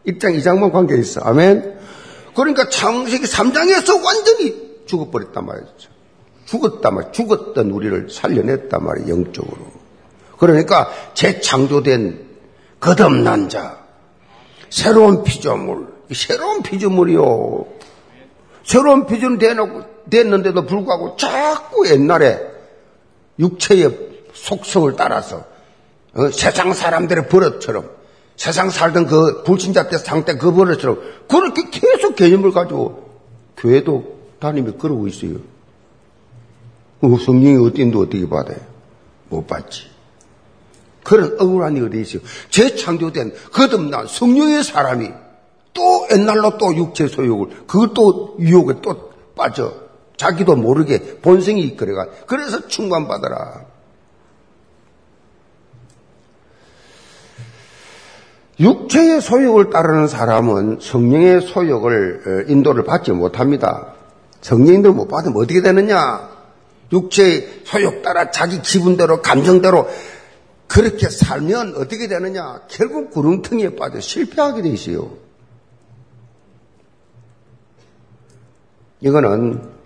1장, 0.08 0.36
2장만 0.40 0.72
관계 0.72 0.98
있어. 0.98 1.22
아멘. 1.22 1.78
그러니까 2.36 2.70
창세기 2.70 3.26
3장에서 3.26 4.04
완전히 4.04 4.84
죽어버렸단 4.88 5.46
말이죠. 5.46 5.90
죽었단 6.50 6.96
말, 6.96 7.12
죽었던 7.12 7.70
우리를 7.70 8.10
살려냈단 8.10 8.84
말이에요, 8.84 9.10
영적으로. 9.10 9.58
그러니까 10.38 10.90
재창조된 11.14 12.28
거듭난 12.80 13.50
자, 13.50 13.78
새로운 14.72 15.24
피조물, 15.24 15.88
새로운 16.12 16.64
피조물이요. 16.64 17.66
새로운 18.64 19.06
피조물 19.06 19.38
되놓고, 19.38 19.84
됐는데도 20.10 20.66
불구하고 20.66 21.18
자꾸 21.18 21.88
옛날에 21.88 22.40
육체의 23.38 24.10
속성을 24.34 24.96
따라서 24.96 25.46
어, 26.16 26.32
세상 26.32 26.74
사람들의 26.74 27.28
버릇처럼 27.28 27.92
세상 28.36 28.72
살던 28.72 29.06
그 29.06 29.44
불신자 29.44 29.90
때 29.90 30.00
상태 30.00 30.36
그 30.36 30.52
버릇처럼 30.52 31.00
그렇게 31.28 31.70
계속 31.70 32.16
개념을 32.16 32.52
가지고 32.52 33.08
교회도 33.58 34.18
다니며 34.40 34.74
그러고 34.78 35.08
있어요. 35.08 35.59
그 37.02 37.18
성령이 37.18 37.66
어딘데 37.66 37.98
어떻게 37.98 38.28
받아요? 38.28 38.58
못 39.30 39.48
받지. 39.48 39.84
그런 41.04 41.38
억울한 41.40 41.78
일이 41.78 41.86
어디 41.86 42.02
있어요? 42.02 42.22
재창조된 42.50 43.34
거듭난 43.52 44.08
성령의 44.08 44.64
사람이 44.64 45.10
또 45.74 46.08
옛날로 46.12 46.58
또 46.58 46.76
육체 46.76 47.08
소욕을, 47.08 47.66
그것도 47.68 48.38
유혹에 48.40 48.76
또 48.82 49.12
빠져. 49.36 49.74
자기도 50.18 50.56
모르게 50.58 51.20
본성이 51.22 51.62
이끌어가. 51.62 52.08
그래서 52.28 52.68
충만받아라. 52.68 53.66
육체의 58.60 59.22
소욕을 59.22 59.70
따르는 59.70 60.10
사람은 60.10 60.80
성령의 60.82 61.42
소욕을 61.42 62.22
어, 62.26 62.52
인도를 62.52 62.84
받지 62.84 63.14
못합니다. 63.14 63.94
성령인들 64.42 64.92
못 64.92 65.08
받으면 65.08 65.38
어떻게 65.38 65.62
되느냐? 65.62 66.29
육체의 66.92 67.62
소욕 67.66 68.02
따라 68.02 68.32
자기 68.32 68.62
기분대로 68.62 69.22
감정대로 69.22 69.88
그렇게 70.68 71.10
살면 71.10 71.76
어떻게 71.78 72.08
되느냐? 72.08 72.62
결국 72.68 73.10
구렁텅이에 73.12 73.76
빠져 73.76 74.00
실패하게 74.00 74.62
돼 74.62 74.70
있어요. 74.70 75.18
이거는 79.02 79.80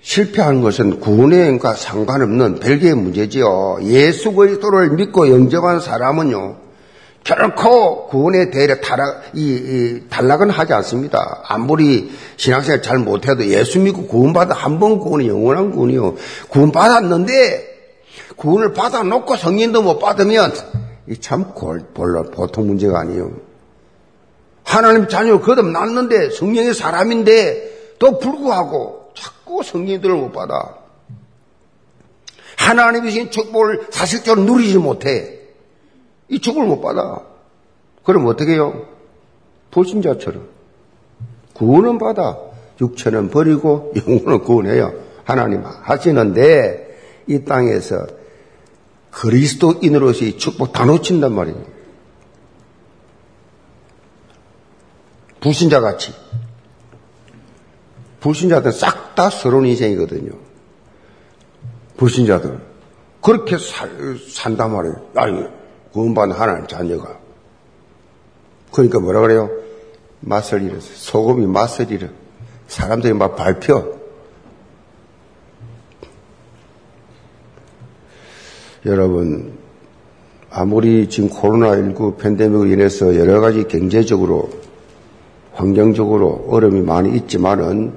실패한 0.00 0.62
것은 0.62 1.00
구원과 1.00 1.74
상관없는 1.74 2.60
별개의 2.60 2.94
문제지요. 2.94 3.80
예수 3.82 4.32
그리스도를 4.32 4.90
믿고 4.90 5.28
영접한 5.28 5.80
사람은요. 5.80 6.67
결코 7.24 8.06
구원의 8.06 8.50
대례 8.50 8.80
타락, 8.80 9.22
이, 9.34 9.40
이, 9.54 10.08
탈락은 10.08 10.50
하지 10.50 10.72
않습니다. 10.72 11.42
아무리 11.46 12.10
신앙생활 12.36 12.80
잘 12.80 12.98
못해도 12.98 13.46
예수 13.46 13.80
믿고 13.80 14.06
구원받아 14.06 14.54
한 14.54 14.78
번 14.78 14.98
구원이 14.98 15.28
영원한 15.28 15.70
구원이요. 15.72 16.14
구원받았는데 16.48 17.76
구원을 18.36 18.72
받아놓고 18.72 19.36
성인도 19.36 19.82
못 19.82 19.98
받으면 19.98 20.52
참 21.20 21.52
볼로 21.54 22.24
보통 22.30 22.66
문제가 22.66 23.00
아니에요. 23.00 23.30
하나님 24.64 25.08
자녀 25.08 25.40
거듭났는데 25.40 26.30
성령의 26.30 26.74
사람인데 26.74 27.96
또 27.98 28.18
불구하고 28.18 29.10
자꾸 29.14 29.62
성인들을 29.62 30.14
못 30.14 30.32
받아. 30.32 30.76
하나님이 32.56 33.08
주신 33.08 33.30
축복을 33.30 33.88
사실적으로 33.90 34.44
누리지 34.46 34.78
못해. 34.78 35.37
이 36.28 36.40
축을 36.40 36.64
못 36.64 36.80
받아. 36.80 37.22
그럼 38.04 38.26
어떻게 38.26 38.52
해요? 38.52 38.86
불신자처럼. 39.70 40.48
구원은 41.54 41.98
받아. 41.98 42.38
육체는 42.80 43.30
버리고 43.30 43.92
영혼은 43.96 44.40
구원해요. 44.40 44.94
하나님 45.24 45.64
하시는데 45.64 47.24
이 47.26 47.44
땅에서 47.44 48.06
그리스도인으로서의 49.10 50.38
축복 50.38 50.72
다 50.72 50.84
놓친단 50.84 51.32
말이에요. 51.34 51.64
불신자 55.40 55.80
같이. 55.80 56.14
불신자들 58.20 58.72
싹다 58.72 59.30
서러운 59.30 59.66
인생이거든요. 59.66 60.32
불신자들. 61.96 62.60
그렇게 63.20 63.58
살, 63.58 63.90
산단 64.30 64.72
말이에요. 64.72 65.10
아니, 65.16 65.57
구원받은 65.92 66.34
하나님 66.34 66.66
자녀가. 66.66 67.18
그러니까 68.72 69.00
뭐라 69.00 69.20
그래요? 69.20 69.50
맛을 70.20 70.62
잃었어. 70.62 70.88
소금이 70.94 71.46
맛을 71.46 71.90
잃어. 71.90 72.08
사람들이 72.66 73.14
막 73.14 73.36
밟혀. 73.36 73.98
여러분, 78.86 79.58
아무리 80.50 81.08
지금 81.08 81.28
코로나19 81.30 82.18
팬데믹으로 82.18 82.66
인해서 82.68 83.16
여러 83.16 83.40
가지 83.40 83.64
경제적으로, 83.64 84.50
환경적으로 85.54 86.46
어려움이 86.48 86.82
많이 86.82 87.16
있지만은 87.16 87.92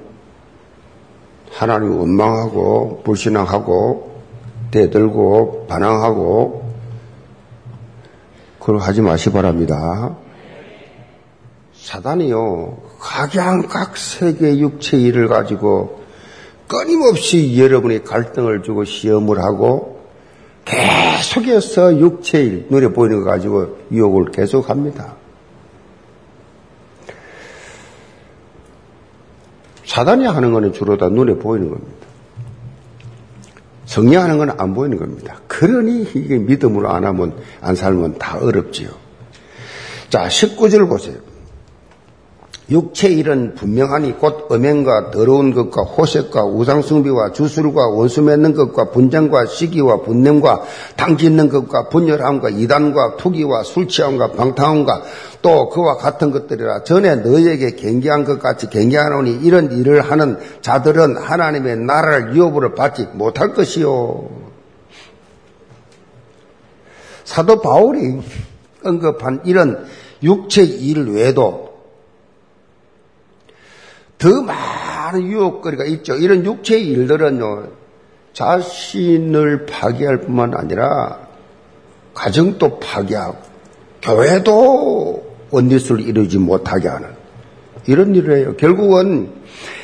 하나님 1.50 1.96
원망하고 1.96 3.02
불신앙하고 3.04 4.10
대들고 4.70 5.66
반항하고 5.68 6.61
그걸 8.62 8.78
하지 8.78 9.00
마시 9.00 9.30
바랍니다. 9.32 10.16
사단이요, 11.74 12.78
각양각 13.00 13.96
세계 13.96 14.56
육체 14.58 14.96
일을 14.96 15.26
가지고 15.26 16.00
끊임없이 16.68 17.58
여러분이 17.60 18.04
갈등을 18.04 18.62
주고 18.62 18.84
시험을 18.84 19.40
하고 19.40 20.00
계속해서 20.64 21.98
육체일, 21.98 22.68
눈에 22.70 22.88
보이는 22.88 23.24
거 23.24 23.30
가지고 23.30 23.78
유혹을 23.90 24.30
계속 24.30 24.70
합니다. 24.70 25.16
사단이 29.84 30.24
하는 30.24 30.52
거는 30.52 30.72
주로 30.72 30.96
다 30.96 31.08
눈에 31.08 31.34
보이는 31.34 31.68
겁니다. 31.68 32.01
성령하는 33.92 34.38
건 34.38 34.50
안 34.58 34.74
보이는 34.74 34.96
겁니다. 34.98 35.40
그러니 35.48 36.08
이게 36.14 36.38
믿음으로 36.38 36.88
안 36.90 37.04
하면, 37.04 37.34
안 37.60 37.74
살면 37.74 38.18
다 38.18 38.38
어렵지요. 38.40 38.88
자, 40.08 40.28
19절 40.28 40.88
보세요. 40.88 41.16
육체 42.70 43.08
일은 43.08 43.54
분명하니 43.54 44.18
곧 44.18 44.46
음행과 44.50 45.10
더러운 45.10 45.52
것과 45.52 45.82
호색과 45.82 46.44
우상숭비와 46.44 47.32
주술과 47.32 47.88
원수 47.88 48.22
맺는 48.22 48.54
것과 48.54 48.90
분쟁과 48.90 49.46
시기와 49.46 50.02
분냄과 50.02 50.62
당짓는 50.96 51.48
것과 51.48 51.88
분열함과 51.88 52.50
이단과 52.50 53.16
투기와 53.16 53.64
술취함과 53.64 54.32
방탕함과 54.32 55.02
또 55.42 55.68
그와 55.70 55.96
같은 55.96 56.30
것들이라 56.30 56.84
전에 56.84 57.16
너에게 57.16 57.74
경계한 57.74 58.24
것 58.24 58.38
같이 58.40 58.70
경계하노니 58.70 59.40
이런 59.42 59.72
일을 59.72 60.00
하는 60.00 60.38
자들은 60.60 61.16
하나님의 61.16 61.78
나라를 61.78 62.36
유업으로 62.36 62.74
받지 62.74 63.08
못할 63.12 63.54
것이요. 63.54 64.28
사도 67.24 67.60
바울이 67.60 68.20
언급한 68.84 69.40
이런 69.44 69.84
육체 70.22 70.62
일 70.62 71.08
외에도 71.10 71.71
더 74.22 74.40
많은 74.40 75.26
유혹거리가 75.26 75.84
있죠. 75.86 76.14
이런 76.14 76.44
육체의 76.44 76.86
일들은요, 76.86 77.64
자신을 78.32 79.66
파괴할 79.66 80.20
뿐만 80.20 80.54
아니라 80.56 81.18
가정도 82.14 82.78
파괴하고 82.78 83.36
교회도 84.00 85.32
원리수를 85.50 86.06
이루지 86.06 86.38
못하게 86.38 86.88
하는 86.88 87.08
이런 87.86 88.14
일을 88.14 88.38
해요. 88.38 88.54
결국은 88.56 89.32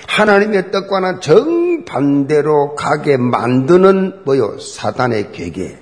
하나님의 0.06 0.70
뜻과는 0.70 1.20
정반대로 1.20 2.76
가게 2.76 3.16
만드는 3.16 4.20
뭐요? 4.24 4.58
사단의 4.60 5.32
계계. 5.32 5.78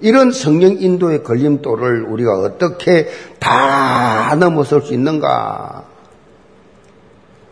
이런 0.00 0.30
성령 0.30 0.76
인도의 0.78 1.22
걸림돌을 1.22 2.02
우리가 2.04 2.38
어떻게 2.38 3.08
다 3.38 4.34
넘어설 4.38 4.82
수 4.82 4.92
있는가? 4.92 5.84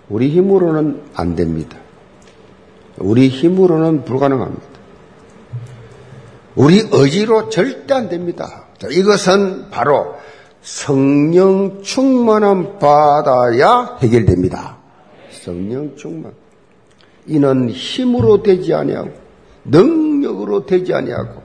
우리 0.09 0.31
힘으로는 0.31 1.03
안 1.15 1.35
됩니다. 1.35 1.79
우리 2.99 3.29
힘으로는 3.29 4.05
불가능합니다. 4.05 4.63
우리 6.55 6.87
의지로 6.93 7.49
절대 7.49 7.95
안 7.95 8.09
됩니다. 8.09 8.67
이것은 8.91 9.71
바로 9.71 10.15
성령 10.63 11.83
충만함 11.83 12.79
받아야 12.79 13.99
해결됩니다. 14.01 14.77
성령 15.31 15.97
충만. 15.97 16.33
이는 17.27 17.71
힘으로 17.71 18.43
되지 18.43 18.75
아니하고 18.75 19.13
능력으로 19.65 20.67
되지 20.67 20.93
아니하고 20.93 21.44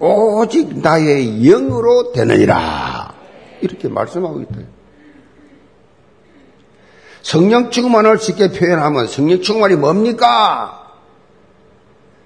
오직 0.00 0.78
나의 0.78 1.42
영으로 1.42 2.12
되느니라. 2.12 3.14
이렇게 3.60 3.88
말씀하고 3.88 4.40
있다. 4.40 4.60
성령 7.22 7.70
충만을 7.70 8.18
쉽게 8.18 8.50
표현하면 8.50 9.06
성령 9.06 9.42
충만이 9.42 9.76
뭡니까? 9.76 10.96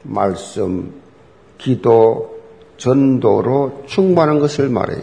말씀, 0.03 1.03
기도, 1.59 2.39
전도로 2.77 3.85
충만한 3.87 4.39
것을 4.39 4.69
말해요. 4.69 5.03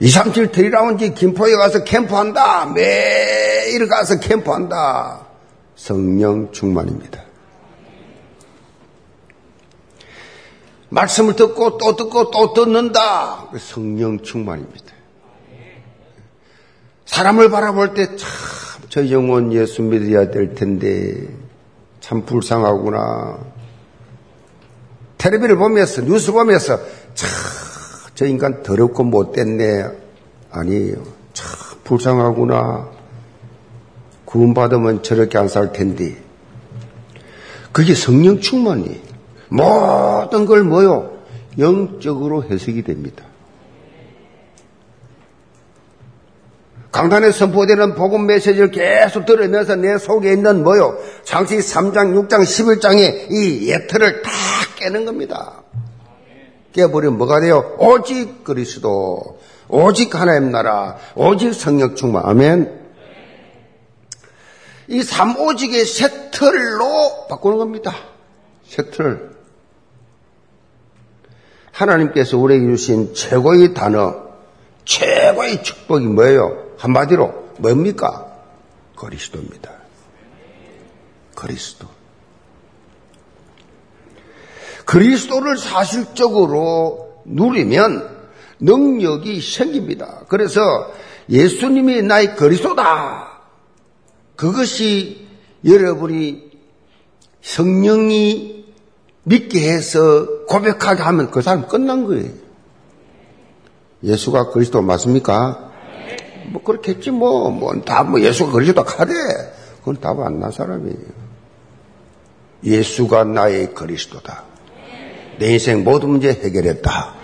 2, 0.00 0.08
3, 0.08 0.32
7 0.32 0.52
트리라운지 0.52 1.14
김포에 1.14 1.54
가서 1.54 1.82
캠프한다. 1.84 2.66
매일 2.66 3.88
가서 3.88 4.18
캠프한다. 4.18 5.26
성령 5.76 6.52
충만입니다. 6.52 7.23
말씀을 10.94 11.34
듣고 11.34 11.76
또 11.78 11.96
듣고 11.96 12.30
또 12.30 12.52
듣는다. 12.52 13.48
성령 13.58 14.20
충만입니다. 14.20 14.94
사람을 17.06 17.50
바라볼 17.50 17.94
때 17.94 18.16
참, 18.16 18.28
저 18.88 19.10
영혼 19.10 19.52
예수 19.52 19.82
믿어야 19.82 20.30
될 20.30 20.54
텐데, 20.54 21.28
참 22.00 22.24
불쌍하구나. 22.24 23.38
텔레비를 25.18 25.56
보면서, 25.56 26.02
뉴스 26.02 26.32
보면서, 26.32 26.78
참, 27.14 27.28
저 28.14 28.26
인간 28.26 28.62
더럽고 28.62 29.02
못됐네. 29.04 29.84
아니에요. 30.50 30.96
참, 31.32 31.48
불쌍하구나. 31.82 32.88
구원받으면 34.24 35.02
저렇게 35.02 35.38
안 35.38 35.48
살 35.48 35.72
텐데. 35.72 36.22
그게 37.72 37.94
성령 37.94 38.40
충만이에요. 38.40 39.03
모든 39.54 40.46
걸 40.46 40.64
뭐요? 40.64 41.16
영적으로 41.58 42.42
해석이 42.42 42.82
됩니다. 42.82 43.24
강단에 46.90 47.30
선포되는 47.32 47.94
복음 47.94 48.26
메시지를 48.26 48.70
계속 48.70 49.26
들으면서 49.26 49.74
내 49.76 49.98
속에 49.98 50.32
있는 50.32 50.62
뭐요? 50.62 50.96
장시 51.24 51.58
3장, 51.58 52.28
6장, 52.28 52.42
11장의 52.42 53.30
이 53.30 53.68
예틀을 53.68 54.22
다 54.22 54.30
깨는 54.76 55.04
겁니다. 55.04 55.62
깨버리면 56.72 57.18
뭐가 57.18 57.40
돼요? 57.40 57.76
오직 57.78 58.42
그리스도, 58.44 59.38
오직 59.68 60.14
하나님 60.14 60.50
나라, 60.50 60.96
오직 61.14 61.52
성령 61.52 61.94
충만. 61.94 62.24
아멘. 62.26 62.80
이 64.88 65.02
삼오직의 65.02 65.84
세틀로 65.84 67.26
바꾸는 67.28 67.58
겁니다. 67.58 67.94
세틀. 68.68 69.33
하나님께서 71.74 72.38
우리에게 72.38 72.66
주신 72.66 73.14
최고의 73.14 73.74
단어, 73.74 74.14
최고의 74.84 75.62
축복이 75.64 76.06
뭐예요? 76.06 76.74
한마디로 76.78 77.54
뭡니까? 77.58 78.32
그리스도입니다. 78.96 79.72
그리스도. 81.34 81.88
그리스도를 84.84 85.56
사실적으로 85.56 87.22
누리면 87.24 88.14
능력이 88.60 89.40
생깁니다. 89.40 90.22
그래서 90.28 90.60
예수님이 91.28 92.02
나의 92.02 92.36
그리스도다. 92.36 93.40
그것이 94.36 95.26
여러분이 95.64 96.52
성령이 97.42 98.53
믿게 99.24 99.70
해서 99.72 100.44
고백하게 100.46 101.02
하면 101.02 101.30
그 101.30 101.42
사람 101.42 101.66
끝난 101.66 102.04
거예요. 102.06 102.30
예수가 104.02 104.50
그리스도 104.50 104.82
맞습니까? 104.82 105.70
뭐 106.52 106.62
그렇겠지 106.62 107.10
뭐, 107.10 107.50
뭐 107.50 107.74
다뭐 107.80 108.10
뭐 108.10 108.20
예수가 108.20 108.52
그리스도 108.52 108.82
하되 108.82 109.12
그건 109.80 109.96
답 110.00 110.20
안 110.20 110.40
나 110.40 110.50
사람이에요. 110.50 111.24
예수가 112.64 113.24
나의 113.24 113.74
그리스도다. 113.74 114.44
내 115.38 115.52
인생 115.52 115.84
모든 115.84 116.10
문제 116.10 116.28
해결했다. 116.30 117.14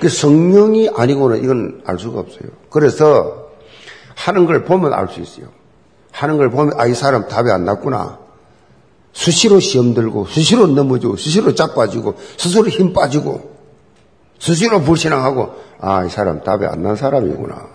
그 0.00 0.08
성령이 0.08 0.90
아니고는 0.94 1.42
이건 1.42 1.82
알 1.86 1.98
수가 1.98 2.20
없어요. 2.20 2.50
그래서 2.70 3.48
하는 4.14 4.46
걸 4.46 4.64
보면 4.64 4.92
알 4.92 5.08
수 5.08 5.20
있어요. 5.20 5.48
하는 6.12 6.36
걸 6.36 6.50
보면 6.50 6.78
아 6.78 6.86
이 6.86 6.94
사람 6.94 7.28
답이 7.28 7.50
안 7.50 7.64
났구나. 7.64 8.18
수시로 9.16 9.60
시험 9.60 9.94
들고 9.94 10.26
수시로 10.26 10.66
넘어지고 10.66 11.16
수시로 11.16 11.54
자빠지고 11.54 12.16
스스로 12.36 12.68
힘 12.68 12.92
빠지고 12.92 13.56
수시로 14.38 14.82
불신앙하고 14.82 15.54
아 15.80 16.04
이 16.04 16.10
사람 16.10 16.42
답이 16.42 16.66
안 16.66 16.82
난 16.82 16.96
사람이구나. 16.96 17.66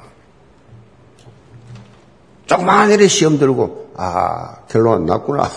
조그마한 2.46 2.92
일에 2.92 3.08
시험 3.08 3.40
들고 3.40 3.92
아 3.98 4.58
결론 4.68 4.94
안 5.02 5.06
났구나. 5.08 5.50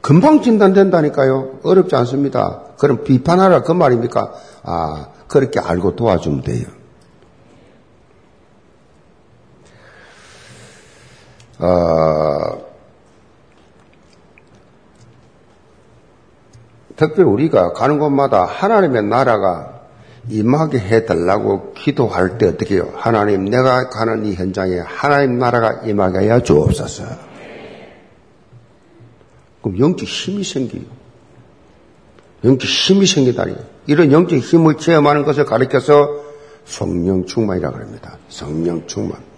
금방 0.00 0.42
진단된다니까요. 0.42 1.58
어렵지 1.64 1.96
않습니다. 1.96 2.62
그럼 2.78 3.02
비판하라 3.02 3.62
그 3.62 3.72
말입니까? 3.72 4.32
아, 4.62 5.08
그렇게 5.26 5.58
알고 5.60 5.96
도와주면 5.96 6.42
돼요. 6.42 6.66
어, 11.58 12.69
특별히 17.00 17.30
우리가 17.30 17.72
가는 17.72 17.98
곳마다 17.98 18.44
하나님의 18.44 19.04
나라가 19.04 19.80
임하게 20.28 20.78
해달라고 20.80 21.72
기도할 21.72 22.36
때 22.36 22.46
어떻게 22.46 22.74
해요? 22.74 22.92
하나님, 22.94 23.46
내가 23.46 23.88
가는 23.88 24.26
이 24.26 24.34
현장에 24.34 24.80
하나님 24.80 25.38
나라가 25.38 25.80
임하게 25.86 26.18
해야 26.18 26.40
주옵소서. 26.40 27.04
그럼 29.62 29.78
영적 29.78 30.06
힘이 30.06 30.44
생겨요. 30.44 30.82
영적 32.44 32.68
힘이 32.68 33.06
생기다니. 33.06 33.56
이런 33.86 34.12
영적 34.12 34.38
힘을 34.38 34.76
체험하는 34.76 35.24
것을 35.24 35.46
가리켜서 35.46 36.06
성령 36.66 37.24
충만이라고 37.24 37.78
합니다. 37.78 38.18
성령 38.28 38.86
충만. 38.86 39.29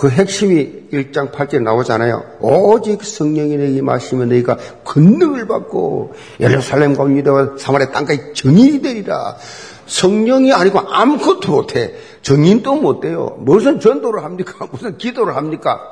그 0.00 0.08
핵심이 0.08 0.88
1장 0.94 1.30
8절에 1.30 1.62
나오잖아요. 1.62 2.38
오직 2.40 3.04
성령이 3.04 3.58
내게 3.58 3.76
임하시면 3.76 4.30
너희가 4.30 4.56
권능을 4.82 5.46
받고 5.46 6.14
예루살렘과 6.40 7.06
유대와 7.10 7.58
사마리아 7.58 7.90
땅까지 7.90 8.32
정인이 8.34 8.80
되리라. 8.80 9.36
성령이 9.84 10.54
아니고 10.54 10.78
아무것도 10.78 11.52
못해. 11.52 11.92
정인도 12.22 12.76
못돼요. 12.76 13.36
무슨 13.40 13.78
전도를 13.78 14.24
합니까? 14.24 14.66
무슨 14.72 14.96
기도를 14.96 15.36
합니까? 15.36 15.82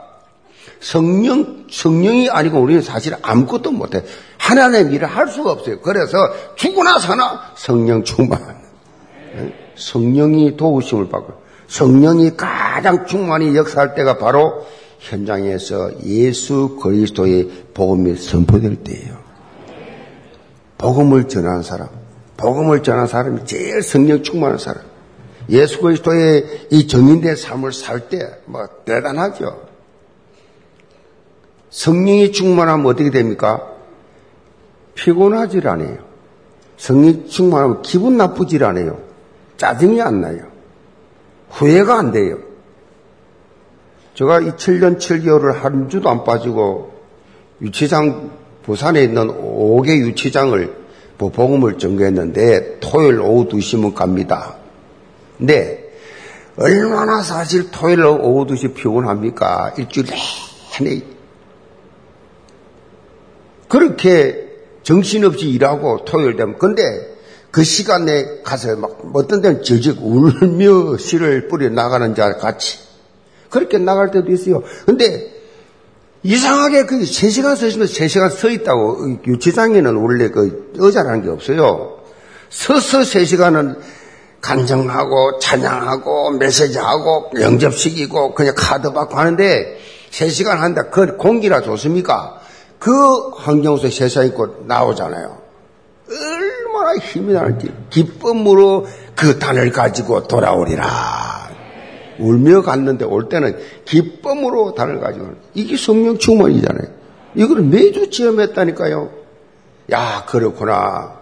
성령, 0.80 1.66
성령이 1.70 2.30
아니고 2.30 2.60
우리는 2.60 2.80
사실 2.80 3.14
아무것도 3.20 3.72
못해. 3.72 4.02
하나님의 4.38 4.94
일을 4.94 5.06
할 5.06 5.28
수가 5.28 5.52
없어요. 5.52 5.80
그래서 5.80 6.16
죽으나 6.56 6.98
사나 6.98 7.52
성령 7.56 8.04
충만. 8.04 8.40
성령이 9.76 10.56
도우심을 10.56 11.10
받고 11.10 11.47
성령이 11.68 12.36
가장 12.36 13.06
충만히 13.06 13.54
역사할 13.54 13.94
때가 13.94 14.18
바로 14.18 14.66
현장에서 14.98 16.02
예수 16.04 16.78
그리스도의 16.82 17.50
복음이 17.74 18.16
선포될 18.16 18.76
때예요. 18.76 19.16
복음을 20.78 21.28
전하는 21.28 21.62
사람, 21.62 21.88
복음을 22.36 22.82
전하는 22.82 23.06
사람이 23.06 23.44
제일 23.44 23.82
성령 23.82 24.22
충만한 24.22 24.58
사람. 24.58 24.82
예수 25.50 25.80
그리스도의 25.80 26.66
이 26.70 26.86
정인된 26.86 27.36
삶을 27.36 27.72
살 27.72 28.08
때 28.08 28.18
뭐 28.46 28.66
대단하죠. 28.84 29.68
성령이 31.70 32.32
충만하면 32.32 32.86
어떻게 32.86 33.10
됩니까? 33.10 33.62
피곤하질 34.94 35.68
않아요. 35.68 35.98
성령이 36.76 37.28
충만하면 37.28 37.82
기분 37.82 38.16
나쁘질 38.16 38.64
않아요. 38.64 39.00
짜증이 39.58 40.00
안 40.00 40.20
나요. 40.20 40.47
후회가 41.50 41.98
안 41.98 42.12
돼요. 42.12 42.38
제가 44.14 44.40
이 44.40 44.50
7년 44.52 44.98
7개월을 44.98 45.52
한 45.52 45.88
주도 45.88 46.10
안 46.10 46.24
빠지고 46.24 46.92
유치장 47.62 48.30
부산에 48.64 49.02
있는 49.02 49.28
5개 49.28 49.98
유치장을 50.06 50.76
복음을 51.18 51.78
전개했는데 51.78 52.78
토요일 52.80 53.20
오후 53.20 53.48
2시면 53.48 53.94
갑니다. 53.94 54.56
근데 55.36 55.88
얼마나 56.56 57.22
사실 57.22 57.70
토요일 57.70 58.04
오후 58.04 58.46
2시 58.46 58.74
피곤합니까? 58.74 59.74
일주일 59.78 60.06
내내 60.80 61.02
그렇게 63.68 64.48
정신없이 64.82 65.48
일하고 65.50 66.04
토요일 66.04 66.36
되면 66.36 66.58
근데 66.58 66.82
그 67.50 67.64
시간에 67.64 68.42
가서 68.42 68.76
막 68.76 68.98
어떤 69.14 69.40
데는 69.40 69.62
저적 69.62 69.98
울며 70.00 70.98
씨를 70.98 71.48
뿌려 71.48 71.68
나가는 71.70 72.14
자 72.14 72.36
같이 72.36 72.78
그렇게 73.50 73.78
나갈 73.78 74.10
때도 74.10 74.30
있어요. 74.30 74.62
근데 74.84 75.34
이상하게 76.22 76.84
그 76.86 76.98
3시간 76.98 77.56
서 77.56 77.66
있으면 77.66 77.86
3시간 77.86 78.30
서 78.30 78.50
있다고 78.50 79.18
유치장에는 79.26 79.96
원래 79.96 80.28
그 80.28 80.72
의자라는 80.74 81.22
게 81.22 81.30
없어요. 81.30 81.98
서서 82.50 83.00
3시간은 83.00 83.78
간정하고 84.40 85.38
찬양하고 85.38 86.32
메시지하고 86.32 87.30
영접식이고 87.40 88.34
그냥 88.34 88.54
카드 88.56 88.92
받고 88.92 89.16
하는데 89.16 89.78
3시간 90.10 90.56
한다. 90.56 90.90
그 90.90 91.16
공기라 91.16 91.62
좋습니까? 91.62 92.40
그 92.78 93.30
환경에서 93.30 93.90
세상에 93.90 94.28
있고 94.28 94.64
나오잖아요. 94.66 95.38
얼마나 96.88 96.94
힘이 96.96 97.34
나는지 97.34 97.72
기쁨으로 97.90 98.86
그 99.14 99.38
단을 99.38 99.70
가지고 99.70 100.26
돌아오리라. 100.26 100.86
울며 102.18 102.62
갔는데 102.62 103.04
올 103.04 103.28
때는 103.28 103.56
기쁨으로 103.84 104.74
단을 104.74 104.98
가지고 104.98 105.32
이게 105.54 105.76
성령 105.76 106.18
충만이잖아요. 106.18 106.88
이걸 107.34 107.62
매주 107.62 108.10
체험했다니까요. 108.10 109.10
야 109.92 110.24
그렇구나. 110.26 111.18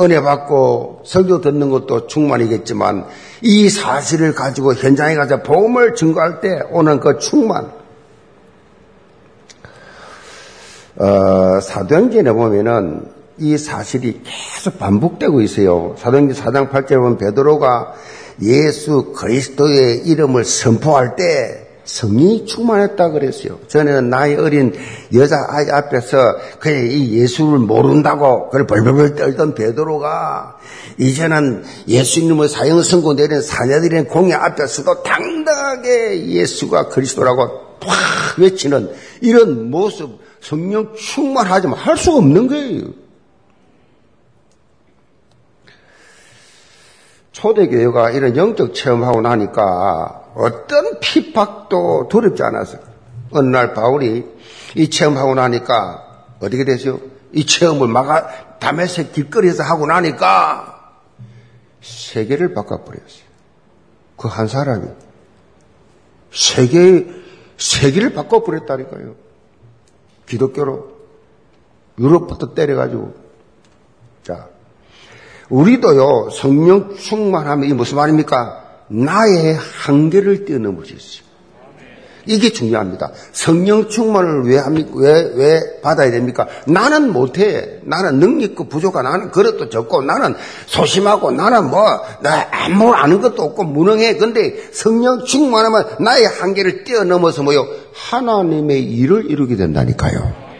은혜 0.00 0.20
받고 0.20 1.02
설교 1.04 1.40
듣는 1.40 1.70
것도 1.70 2.08
충만이겠지만 2.08 3.06
이 3.42 3.68
사실을 3.68 4.34
가지고 4.34 4.74
현장에 4.74 5.14
가서 5.14 5.42
복음을 5.42 5.94
증거할 5.94 6.40
때 6.40 6.62
오는 6.70 6.98
그 6.98 7.18
충만 7.18 7.70
어, 10.96 11.60
사도행전에 11.60 12.32
보면은 12.32 13.14
이 13.38 13.58
사실이 13.58 14.22
계속 14.24 14.78
반복되고 14.78 15.40
있어요. 15.40 15.96
사도행전 15.98 16.36
4장 16.36 16.70
8절에 16.70 16.96
보면 16.96 17.18
베드로가 17.18 17.94
예수 18.42 19.12
그리스도의 19.16 20.06
이름을 20.06 20.44
선포할 20.44 21.16
때 21.16 21.64
성이 21.84 22.46
충만했다 22.46 23.10
그랬어요. 23.10 23.58
전에는 23.68 24.08
나이 24.08 24.34
어린 24.34 24.72
여자 25.12 25.46
아이 25.48 25.68
앞에서 25.70 26.36
그냥 26.58 26.86
이 26.86 27.12
예수를 27.18 27.58
모른다고 27.58 28.46
그걸 28.46 28.66
벌벌벌 28.66 29.14
떨던 29.16 29.54
베드로가 29.54 30.56
이제는 30.96 31.64
예수님의 31.86 32.48
사형 32.48 32.82
선고 32.82 33.14
내린 33.14 33.42
사녀들의 33.42 34.08
공예 34.08 34.32
앞에서도 34.32 35.02
당당하게 35.02 36.26
예수가 36.28 36.88
그리스도라고 36.88 37.78
팍 37.80 38.38
외치는 38.38 38.90
이런 39.20 39.70
모습 39.70 40.18
성령 40.40 40.94
충만하지만 40.94 41.78
할 41.78 41.96
수가 41.96 42.16
없는 42.18 42.46
거예요. 42.46 43.03
초대교회가 47.34 48.10
이런 48.10 48.36
영적 48.36 48.74
체험하고 48.74 49.20
나니까 49.20 50.30
어떤 50.34 51.00
핍박도 51.00 52.08
두렵지 52.08 52.42
않았어요. 52.42 52.80
어느 53.32 53.48
날 53.48 53.74
바울이 53.74 54.24
이 54.76 54.90
체험하고 54.90 55.34
나니까 55.34 56.36
어떻게 56.40 56.64
되죠? 56.64 57.00
이 57.32 57.44
체험을 57.44 57.88
막아 57.88 58.58
담에서 58.60 59.10
길거리에서 59.10 59.64
하고 59.64 59.86
나니까 59.86 60.92
세계를 61.82 62.54
바꿔버렸어요. 62.54 63.24
그 64.16 64.28
한 64.28 64.46
사람이 64.46 64.86
세계 66.32 67.06
세계를 67.58 68.14
바꿔버렸다니까요. 68.14 69.16
기독교로 70.26 70.94
유럽부터 71.98 72.54
때려가지고 72.54 73.14
자 74.22 74.48
우리도요 75.48 76.30
성령 76.30 76.94
충만하면 76.96 77.68
이 77.68 77.72
무슨 77.72 77.96
말입니까? 77.96 78.62
나의 78.88 79.54
한계를 79.54 80.44
뛰어넘을 80.44 80.84
수 80.86 80.92
있어요. 80.94 81.24
이게 82.26 82.50
중요합니다. 82.50 83.10
성령 83.32 83.88
충만을 83.88 84.44
왜 84.44 84.58
합니까? 84.58 84.90
왜, 84.94 85.32
왜 85.34 85.80
받아야 85.82 86.10
됩니까? 86.10 86.46
나는 86.66 87.12
못해. 87.12 87.80
나는 87.82 88.18
능력 88.18 88.50
있고 88.52 88.64
부족한 88.68 89.04
나는 89.04 89.30
그릇도 89.30 89.68
적고 89.68 90.02
나는 90.02 90.34
소심하고 90.66 91.32
나는 91.32 91.70
뭐, 91.70 91.82
나 92.22 92.48
아무 92.50 92.92
아는 92.92 93.20
것도 93.20 93.42
없고 93.42 93.64
무능해. 93.64 94.16
근데 94.16 94.56
성령 94.72 95.24
충만하면 95.24 95.96
나의 96.00 96.26
한계를 96.26 96.84
뛰어넘어서 96.84 97.42
뭐요? 97.42 97.66
하나님의 97.94 98.82
일을 98.82 99.30
이루게 99.30 99.56
된다니까요. 99.56 100.53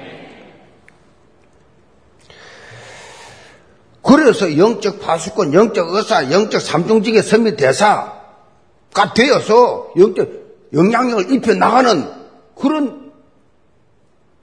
그래서 4.04 4.56
영적 4.58 5.00
파수권, 5.00 5.54
영적 5.54 5.94
의사, 5.94 6.30
영적 6.30 6.60
삼중직의 6.60 7.22
선미 7.22 7.56
대사가 7.56 9.14
되어서 9.14 9.90
영적 9.96 10.44
영향력을 10.74 11.32
입혀 11.32 11.54
나가는 11.54 12.10
그런 12.54 13.12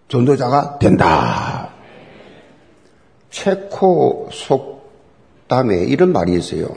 전도자가 0.08 0.80
된다. 0.80 1.70
체코 3.30 4.30
속담에 4.32 5.86
이런 5.86 6.12
말이 6.12 6.34
있어요. 6.34 6.68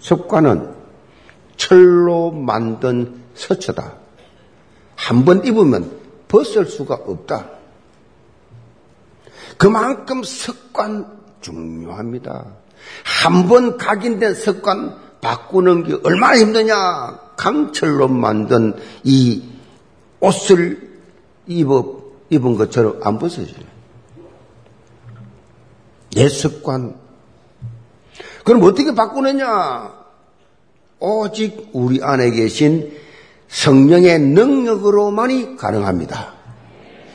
습관은 0.00 0.74
철로 1.56 2.30
만든 2.30 3.22
서처다. 3.34 3.94
한 4.96 5.24
번 5.24 5.44
입으면 5.44 5.90
벗을 6.28 6.66
수가 6.66 6.94
없다. 6.94 7.50
그만큼 9.56 10.22
습관 10.22 11.18
중요합니다. 11.40 12.46
한 13.04 13.48
번 13.48 13.76
각인된 13.76 14.34
습관 14.34 14.96
바꾸는 15.20 15.84
게 15.84 15.98
얼마나 16.04 16.38
힘드냐. 16.38 17.18
강철로 17.36 18.08
만든 18.08 18.74
이 19.04 19.42
옷을 20.20 21.00
입어, 21.46 22.02
입은 22.30 22.56
것처럼 22.56 23.00
안 23.02 23.18
벗어져요. 23.18 23.66
내 26.14 26.28
습관. 26.28 26.96
그럼 28.44 28.62
어떻게 28.62 28.94
바꾸느냐? 28.94 29.94
오직 31.00 31.70
우리 31.72 32.02
안에 32.02 32.30
계신 32.30 32.92
성령의 33.48 34.18
능력으로만이 34.18 35.56
가능합니다. 35.56 36.34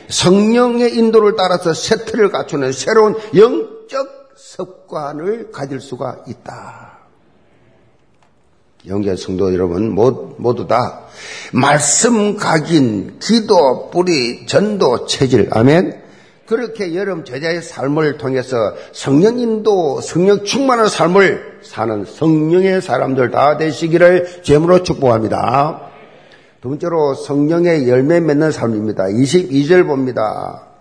성령의 0.08 0.94
인도를 0.96 1.34
따라서 1.36 1.74
세트를 1.74 2.30
갖추는 2.30 2.72
새로운 2.72 3.14
영적 3.34 4.13
습관을 4.54 5.50
가질 5.50 5.80
수가 5.80 6.24
있다. 6.28 6.98
영계 8.86 9.16
성도 9.16 9.52
여러분 9.52 9.92
모두 9.92 10.66
다 10.68 11.06
말씀 11.52 12.36
각인, 12.36 13.18
기도, 13.18 13.90
뿌리, 13.90 14.46
전도, 14.46 15.06
체질, 15.06 15.48
아멘. 15.50 16.02
그렇게 16.46 16.94
여러분 16.94 17.24
제자의 17.24 17.62
삶을 17.62 18.18
통해서 18.18 18.56
성령 18.92 19.38
인도, 19.38 20.02
성령 20.02 20.44
충만한 20.44 20.88
삶을 20.88 21.60
사는 21.62 22.04
성령의 22.04 22.82
사람들 22.82 23.30
다 23.30 23.56
되시기를 23.56 24.42
제물로 24.42 24.82
축복합니다. 24.82 25.88
두 26.60 26.68
번째로 26.68 27.14
성령의 27.14 27.88
열매 27.88 28.20
맺는 28.20 28.50
삶입니다. 28.50 29.04
22절 29.04 29.86
봅니다. 29.86 30.73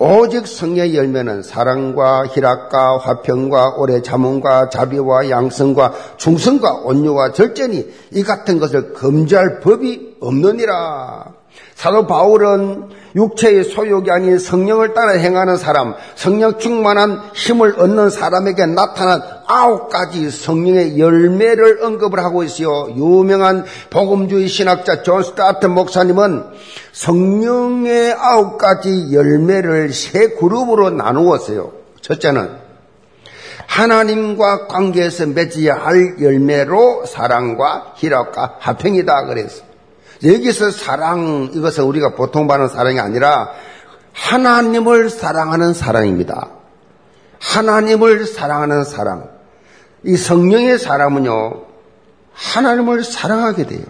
오직 0.00 0.46
성의 0.46 0.94
열매는 0.94 1.42
사랑과 1.42 2.24
희락과 2.26 2.98
화평과 2.98 3.74
오래 3.78 4.00
자문과 4.00 4.68
자비와 4.68 5.28
양성과 5.28 5.92
충성과 6.16 6.82
온유와 6.84 7.32
절제니 7.32 7.92
이 8.12 8.22
같은 8.22 8.60
것을 8.60 8.92
금지할 8.92 9.58
법이 9.58 10.18
없느니라. 10.20 11.37
사도 11.78 12.08
바울은 12.08 12.88
육체의 13.14 13.62
소욕이 13.62 14.10
아닌 14.10 14.36
성령을 14.36 14.94
따라 14.94 15.12
행하는 15.12 15.56
사람, 15.56 15.94
성령 16.16 16.58
충만한 16.58 17.20
힘을 17.34 17.78
얻는 17.78 18.10
사람에게 18.10 18.66
나타난 18.66 19.22
아홉 19.46 19.88
가지 19.88 20.28
성령의 20.28 20.98
열매를 20.98 21.84
언급을 21.84 22.18
하고 22.18 22.42
있어요. 22.42 22.88
유명한 22.96 23.64
복음주의 23.90 24.48
신학자 24.48 25.04
존 25.04 25.22
스토트 25.22 25.66
목사님은 25.66 26.46
성령의 26.90 28.12
아홉 28.12 28.58
가지 28.58 29.14
열매를 29.14 29.92
세 29.92 30.30
그룹으로 30.30 30.90
나누었어요. 30.90 31.70
첫째는 32.00 32.56
하나님과 33.68 34.66
관계에서 34.66 35.26
맺어야 35.26 35.76
할 35.76 36.16
열매로 36.20 37.06
사랑과 37.06 37.94
희락과 37.98 38.56
화평이다 38.58 39.26
그랬어요. 39.26 39.67
여기서 40.24 40.70
사랑, 40.70 41.50
이것은 41.52 41.84
우리가 41.84 42.14
보통 42.14 42.46
받는 42.46 42.68
사랑이 42.68 42.98
아니라 42.98 43.52
하나님을 44.12 45.10
사랑하는 45.10 45.74
사랑입니다. 45.74 46.48
하나님을 47.40 48.26
사랑하는 48.26 48.84
사랑. 48.84 49.28
이 50.04 50.16
성령의 50.16 50.78
사람은요, 50.78 51.62
하나님을 52.32 53.04
사랑하게 53.04 53.66
돼요. 53.66 53.84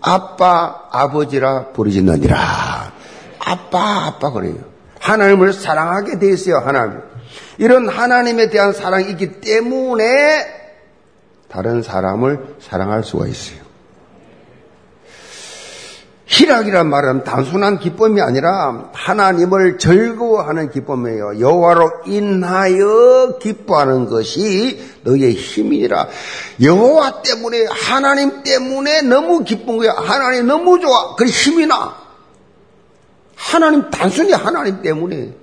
아빠, 0.00 0.88
아버지라 0.90 1.68
부르짖느니라. 1.68 2.92
아빠, 3.38 4.06
아빠 4.06 4.30
그래요. 4.30 4.56
하나님을 4.98 5.52
사랑하게 5.52 6.18
돼 6.18 6.30
있어요, 6.32 6.58
하나님. 6.58 7.00
이런 7.58 7.88
하나님에 7.88 8.50
대한 8.50 8.72
사랑이 8.72 9.10
있기 9.10 9.40
때문에 9.40 10.60
다른 11.48 11.82
사람을 11.82 12.56
사랑할 12.60 13.02
수가 13.04 13.26
있어요. 13.26 13.69
희락이란 16.30 16.88
말은 16.88 17.24
단순한 17.24 17.80
기쁨이 17.80 18.20
아니라 18.20 18.88
하나님을 18.92 19.78
즐거워하는 19.78 20.70
기쁨이에요. 20.70 21.40
여호와로 21.40 22.04
인하여 22.06 23.38
기뻐하는 23.40 24.06
것이 24.06 24.80
너의 25.02 25.32
힘이라. 25.34 26.06
여호와 26.62 27.22
때문에 27.22 27.66
하나님 27.68 28.44
때문에 28.44 29.02
너무 29.02 29.42
기쁜 29.42 29.76
거야. 29.78 29.92
하나님 29.96 30.46
너무 30.46 30.78
좋아. 30.78 31.16
그래 31.16 31.28
힘이 31.28 31.66
나. 31.66 31.96
하나님 33.34 33.90
단순히 33.90 34.32
하나님 34.32 34.82
때문에. 34.82 35.34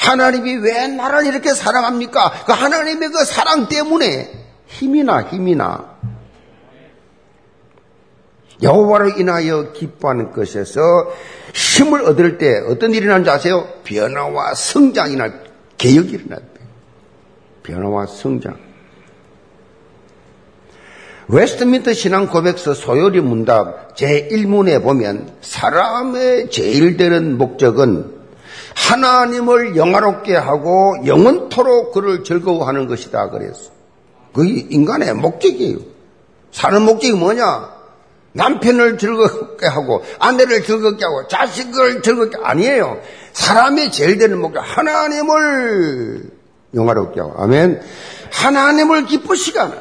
하나님이 0.00 0.56
왜 0.56 0.86
나를 0.86 1.26
이렇게 1.26 1.52
사랑합니까? 1.52 2.44
그 2.46 2.52
하나님의 2.52 3.10
그 3.10 3.24
사랑 3.26 3.68
때문에 3.68 4.32
힘이 4.68 5.04
나, 5.04 5.20
힘이 5.20 5.54
나. 5.54 5.98
여호와로 8.62 9.10
인하여 9.18 9.72
기뻐하는 9.72 10.32
것에서 10.32 10.80
힘을 11.54 12.02
얻을 12.02 12.38
때 12.38 12.60
어떤 12.68 12.92
일이 12.92 13.06
나는지 13.06 13.30
아세요? 13.30 13.68
변화와 13.84 14.54
성장이나 14.54 15.32
개혁이 15.76 16.18
때. 16.28 16.36
변화와 17.62 18.06
성장. 18.06 18.56
웨스트민스터 21.28 21.92
신앙 21.92 22.26
고백서 22.26 22.72
소요리 22.72 23.20
문답 23.20 23.94
제1문에 23.96 24.82
보면 24.82 25.34
사람의 25.42 26.50
제일 26.50 26.96
되는 26.96 27.36
목적은 27.36 28.18
하나님을 28.74 29.76
영화롭게 29.76 30.34
하고 30.34 30.96
영원토록 31.04 31.92
그를 31.92 32.24
즐거워하는 32.24 32.86
것이다 32.86 33.28
그랬어. 33.28 33.70
그게 34.32 34.66
인간의 34.70 35.14
목적이에요. 35.14 35.78
사는 36.50 36.80
목적이 36.82 37.14
뭐냐? 37.14 37.77
남편을 38.38 38.98
즐겁게 38.98 39.66
하고 39.66 40.02
아내를 40.20 40.62
즐겁게 40.62 41.04
하고 41.04 41.26
자식을 41.26 42.02
즐겁게 42.02 42.38
아니에요. 42.42 43.00
사람의 43.32 43.90
제일 43.90 44.16
되는 44.16 44.40
목적 44.40 44.60
하나님을 44.60 46.30
영화롭게 46.74 47.20
하고 47.20 47.34
아멘. 47.42 47.82
하나님을 48.32 49.06
기쁘시게 49.06 49.58
하는. 49.58 49.76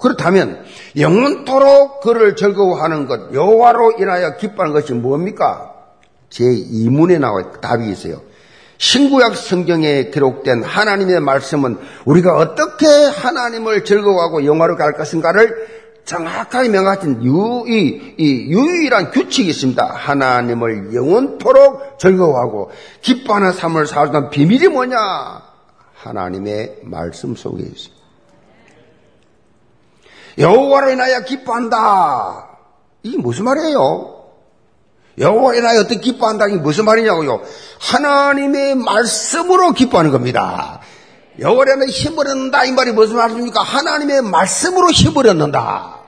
그렇다면 0.00 0.64
영원토록 0.96 2.00
그를 2.00 2.34
즐거워하는 2.34 3.06
것 3.06 3.32
여호와로 3.32 3.92
인하여 3.98 4.36
기뻐하는 4.36 4.72
것이 4.72 4.92
뭡니까? 4.94 5.74
제 6.28 6.44
2문에 6.44 7.20
나와 7.20 7.52
답이 7.60 7.88
있어요. 7.88 8.22
신구약 8.78 9.36
성경에 9.36 10.04
기록된 10.04 10.62
하나님의 10.62 11.20
말씀은 11.20 11.76
우리가 12.06 12.34
어떻게 12.36 12.86
하나님을 12.86 13.84
즐거워하고 13.84 14.46
영화롭게 14.46 14.82
할 14.82 14.94
것인가를 14.94 15.79
정확하게 16.04 16.68
명확한 16.70 17.22
유의, 17.22 18.14
이 18.18 18.46
유일한 18.48 19.10
규칙이 19.10 19.48
있습니다. 19.50 19.84
하나님을 19.84 20.94
영원토록 20.94 21.98
즐거워하고 21.98 22.70
기뻐하는 23.00 23.52
삶을 23.52 23.86
살던 23.86 24.30
비밀이 24.30 24.68
뭐냐? 24.68 24.98
하나님의 25.94 26.80
말씀 26.82 27.36
속에 27.36 27.62
있습니다. 27.62 28.00
여호와로 30.38 30.90
인하여 30.90 31.20
기뻐한다. 31.20 32.48
이게 33.02 33.18
무슨 33.18 33.44
말이에요? 33.44 34.16
여호와로 35.18 35.58
인하여 35.58 35.80
어떻게 35.80 36.00
기뻐한다? 36.00 36.46
이게 36.48 36.56
무슨 36.56 36.86
말이냐고요? 36.86 37.42
하나님의 37.80 38.76
말씀으로 38.76 39.72
기뻐하는 39.72 40.10
겁니다. 40.10 40.80
인하여 41.38 41.86
힘을 41.86 42.28
얻는다. 42.28 42.64
이 42.64 42.72
말이 42.72 42.92
무슨 42.92 43.16
말입니까? 43.16 43.62
하나님의 43.62 44.22
말씀으로 44.22 44.90
힘을 44.90 45.26
얻는다. 45.28 45.99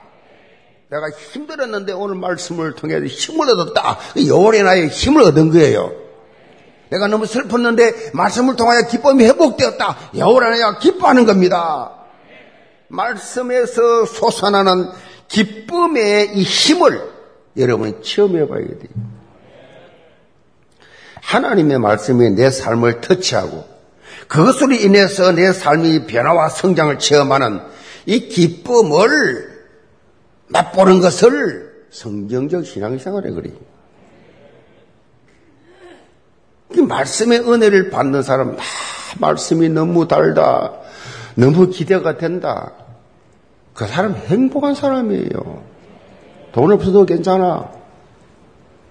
내가 0.93 1.09
힘들었는데 1.09 1.93
오늘 1.93 2.15
말씀을 2.15 2.73
통해 2.73 3.03
힘을 3.03 3.49
얻었다. 3.49 3.97
여월의 4.27 4.61
나의 4.61 4.89
힘을 4.89 5.23
얻은 5.23 5.51
거예요. 5.51 5.91
내가 6.89 7.07
너무 7.07 7.25
슬펐는데 7.25 8.11
말씀을 8.13 8.55
통하여 8.55 8.83
기쁨이 8.83 9.25
회복되었다. 9.25 9.97
여월 10.17 10.43
안에 10.43 10.59
기뻐하는 10.79 11.25
겁니다. 11.25 11.91
말씀에서 12.89 14.05
솟아나는 14.05 14.91
기쁨의 15.29 16.37
이 16.37 16.43
힘을 16.43 17.01
여러분이 17.57 18.03
체험해 18.03 18.47
봐야 18.47 18.61
돼요. 18.61 19.13
하나님의 21.21 21.79
말씀이 21.79 22.29
내 22.31 22.51
삶을 22.51 23.01
터치하고 23.01 23.65
그것으로 24.27 24.73
인해서 24.73 25.31
내 25.31 25.51
삶이 25.51 26.05
변화와 26.05 26.49
성장을 26.49 26.99
체험하는 26.99 27.61
이 28.05 28.27
기쁨을 28.27 29.52
맛보는 30.53 31.01
것을 31.01 31.87
성경적 31.89 32.65
신앙생활에 32.65 33.31
그래요. 33.31 33.55
그 36.71 36.79
말씀의 36.79 37.39
은혜를 37.39 37.89
받는 37.89 38.23
사람, 38.23 38.57
아, 38.57 38.61
말씀이 39.19 39.69
너무 39.69 40.07
달다. 40.07 40.73
너무 41.35 41.67
기대가 41.67 42.17
된다. 42.17 42.71
그 43.73 43.87
사람 43.87 44.15
행복한 44.15 44.75
사람이에요. 44.75 45.63
돈 46.51 46.71
없어도 46.71 47.05
괜찮아. 47.05 47.71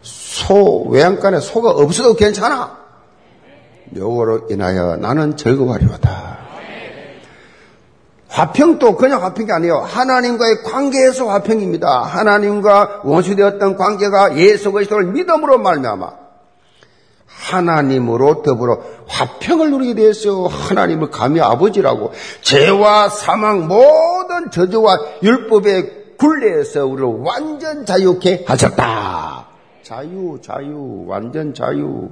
소, 0.02 0.84
외양간에 0.88 1.38
소가 1.40 1.70
없어도 1.70 2.14
괜찮아. 2.14 2.78
요거로 3.96 4.48
인하여 4.50 4.96
나는 4.96 5.36
즐거워하리로다. 5.36 6.51
화평도 8.32 8.96
그냥 8.96 9.22
화평이 9.22 9.52
아니에요. 9.52 9.80
하나님과의 9.80 10.62
관계에서 10.62 11.28
화평입니다. 11.28 12.02
하나님과 12.02 13.02
원수되었던 13.04 13.76
관계가 13.76 14.38
예수 14.38 14.72
그리스도를 14.72 15.12
믿음으로 15.12 15.58
말미암아 15.58 16.22
하나님으로 17.26 18.42
더불어 18.42 18.80
화평을 19.06 19.70
누리게 19.70 19.94
되었어요. 19.94 20.46
하나님을 20.46 21.10
감히 21.10 21.40
아버지라고 21.42 22.12
죄와 22.40 23.10
사망 23.10 23.68
모든 23.68 24.50
저주와 24.50 24.96
율법의 25.22 26.16
굴레에서 26.16 26.86
우리를 26.86 27.20
완전 27.22 27.84
자유케 27.84 28.44
하셨다. 28.46 29.46
자유, 29.82 30.38
자유, 30.40 31.04
완전 31.06 31.52
자유. 31.52 32.08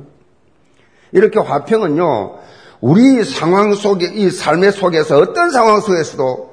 이렇게 1.13 1.39
화평은요, 1.39 2.39
우리 2.81 3.25
상황 3.25 3.75
속에, 3.75 4.07
이 4.15 4.31
삶의 4.31 4.73
속에서 4.73 5.19
어떤 5.19 5.51
상황 5.51 5.81
속에서도 5.81 6.51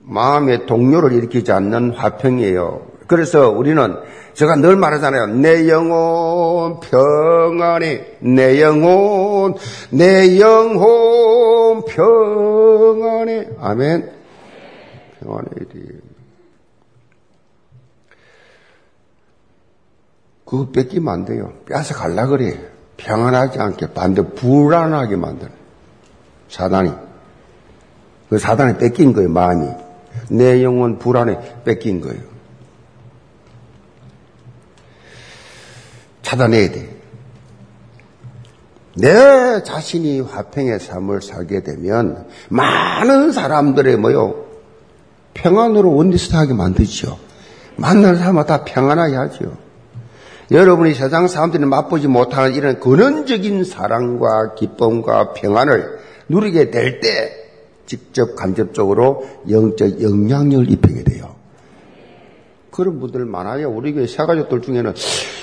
마음의 0.00 0.66
동료를 0.66 1.12
일으키지 1.12 1.50
않는 1.52 1.92
화평이에요. 1.92 2.86
그래서 3.06 3.50
우리는 3.50 3.96
제가 4.34 4.56
늘 4.56 4.76
말하잖아요. 4.76 5.26
내 5.26 5.68
영혼 5.68 6.80
평안해. 6.80 8.18
내 8.20 8.60
영혼, 8.60 9.54
내 9.90 10.40
영혼 10.40 11.84
평안해. 11.84 13.50
아멘. 13.60 14.10
돼. 15.20 15.80
그거 20.44 20.70
뺏기면 20.70 21.12
안 21.12 21.24
돼요. 21.24 21.52
뺏어 21.66 21.94
갈라 21.94 22.26
그래. 22.26 22.73
평안하지 22.96 23.58
않게 23.58 23.92
반대 23.92 24.22
불안하게 24.22 25.16
만드는 25.16 25.52
사단이. 26.48 26.92
그 28.28 28.38
사단이 28.38 28.78
뺏긴 28.78 29.12
거예요, 29.12 29.28
마음이. 29.30 29.68
내 30.30 30.62
영혼 30.62 30.98
불안에 30.98 31.62
뺏긴 31.64 32.00
거예요. 32.00 32.22
찾아내야 36.22 36.70
돼. 36.70 36.94
내 38.96 39.62
자신이 39.64 40.20
화평의 40.20 40.78
삶을 40.78 41.20
살게 41.20 41.64
되면 41.64 42.28
많은 42.48 43.32
사람들의 43.32 43.96
뭐요 43.96 44.44
평안으로 45.34 45.94
원리스트하게 45.94 46.54
만들죠. 46.54 47.18
만나는 47.76 48.18
사람마다 48.18 48.64
평안하게 48.64 49.16
하죠. 49.16 49.63
여러분이 50.50 50.94
세상 50.94 51.26
사람들이 51.26 51.64
맛보지 51.64 52.08
못하는 52.08 52.54
이런 52.54 52.78
근원적인 52.80 53.64
사랑과 53.64 54.54
기쁨과 54.54 55.32
평안을 55.32 55.98
누리게 56.28 56.70
될 56.70 57.00
때 57.00 57.40
직접 57.86 58.34
간접적으로 58.34 59.26
영적 59.50 60.00
영향력을 60.02 60.70
입히게 60.70 61.04
돼요. 61.04 61.34
그런 62.70 62.98
분들 62.98 63.24
많아요. 63.26 63.70
우리 63.70 63.92
교회 63.92 64.06
새가족들 64.06 64.62
중에는 64.62 64.94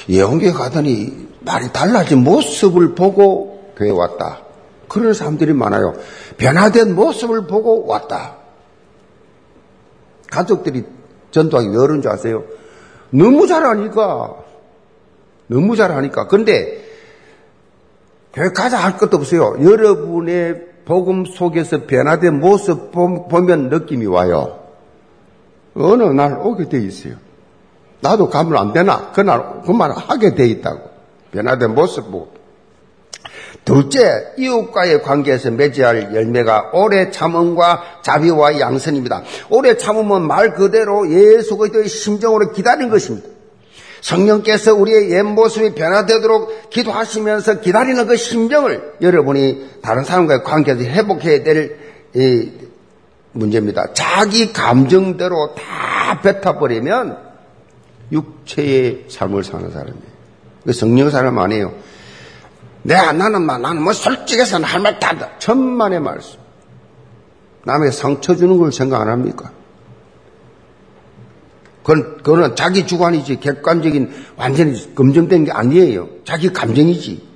예언교회 0.09 0.51
가더니 0.51 1.29
말이 1.41 1.71
달라진 1.71 2.23
모습을 2.23 2.95
보고 2.95 3.71
교회 3.77 3.89
왔다. 3.91 4.41
그런 4.87 5.13
사람들이 5.13 5.53
많아요. 5.53 5.93
변화된 6.37 6.95
모습을 6.95 7.47
보고 7.47 7.85
왔다. 7.87 8.37
가족들이 10.29 10.83
전도하기 11.31 11.69
왜 11.69 11.77
그런 11.77 12.01
줄 12.01 12.11
아세요? 12.11 12.43
너무 13.11 13.47
잘하니까. 13.47 14.35
너무 15.51 15.75
잘하니까. 15.75 16.29
교회 16.29 16.79
가자 18.55 18.77
할 18.77 18.97
것도 18.97 19.17
없어요. 19.17 19.57
여러분의 19.61 20.67
복음 20.85 21.25
속에서 21.25 21.85
변화된 21.85 22.39
모습 22.39 22.93
보면 22.93 23.69
느낌이 23.69 24.05
와요. 24.05 24.59
어느 25.75 26.03
날 26.03 26.39
오게 26.41 26.69
돼 26.69 26.79
있어요. 26.79 27.15
나도 27.99 28.29
가면 28.29 28.57
안 28.57 28.71
되나? 28.71 29.11
그날 29.11 29.61
그만 29.65 29.91
하게 29.91 30.35
돼 30.35 30.47
있다고. 30.47 30.89
변화된 31.33 31.75
모습 31.75 32.09
보고. 32.09 32.31
둘째, 33.65 34.27
이웃과의 34.37 35.03
관계에서 35.03 35.51
맺어야 35.51 36.13
열매가 36.13 36.71
오래 36.73 37.11
참음과 37.11 37.99
자비와 38.01 38.57
양선입니다. 38.59 39.23
오래 39.49 39.75
참음은 39.75 40.21
말 40.21 40.53
그대로 40.53 41.11
예수 41.11 41.57
그리스도의 41.57 41.89
심정으로 41.89 42.53
기다린 42.53 42.89
것입니다. 42.89 43.30
성령께서 44.01 44.73
우리의 44.73 45.11
옛 45.11 45.21
모습이 45.21 45.75
변화되도록 45.75 46.69
기도하시면서 46.69 47.61
기다리는 47.61 48.05
그 48.07 48.17
심정을 48.17 48.95
여러분이 49.01 49.77
다른 49.81 50.03
사람과의 50.03 50.43
관계에서 50.43 50.81
회복해야 50.81 51.43
될 51.43 51.77
문제입니다. 53.31 53.93
자기 53.93 54.51
감정대로 54.51 55.55
다 55.55 56.19
뱉어버리면 56.21 57.17
육체의 58.11 59.05
삶을 59.07 59.43
사는 59.43 59.71
사람이에요. 59.71 60.11
그 60.65 60.73
성령 60.73 61.09
사람 61.09 61.39
아니에요. 61.39 61.73
내가 62.83 63.13
나는 63.13 63.43
막 63.43 63.61
나는 63.61 63.81
뭐 63.81 63.93
솔직해서는 63.93 64.67
할말 64.67 64.99
다 64.99 65.09
한다. 65.09 65.29
천만의 65.39 65.99
말씀. 65.99 66.39
남에게 67.63 67.91
상처 67.91 68.35
주는 68.35 68.57
걸 68.57 68.71
생각 68.71 69.01
안 69.01 69.07
합니까? 69.07 69.51
그건, 71.91 72.17
그거는 72.23 72.55
자기 72.55 72.87
주관이지 72.87 73.41
객관적인 73.41 74.11
완전히 74.37 74.95
검증된 74.95 75.43
게 75.43 75.51
아니에요. 75.51 76.07
자기 76.23 76.53
감정이지. 76.53 77.29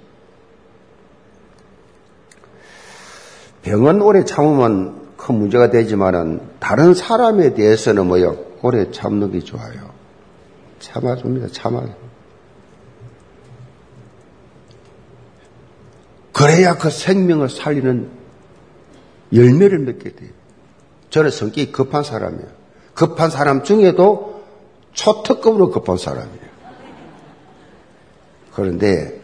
병은 3.63 4.01
오래 4.01 4.23
참으면 4.23 5.11
큰 5.17 5.35
문제가 5.35 5.71
되지만은 5.71 6.39
다른 6.59 6.93
사람에 6.93 7.53
대해서는 7.53 8.07
뭐요? 8.07 8.37
오래 8.61 8.91
참는 8.91 9.31
게 9.33 9.39
좋아요. 9.41 9.91
참아줍니다. 10.79 11.47
참아요. 11.51 11.93
그래야 16.31 16.77
그 16.77 16.89
생명을 16.89 17.49
살리는 17.49 18.09
열매를 19.33 19.79
맺게 19.79 20.13
돼요. 20.13 20.29
저는 21.09 21.29
성격이 21.29 21.73
급한 21.73 22.03
사람이에요. 22.03 22.47
급한 22.93 23.29
사람 23.29 23.63
중에도 23.63 24.34
초특급으로 24.95 25.69
급한 25.69 25.97
사람이에요. 25.97 26.45
그런데 28.53 29.21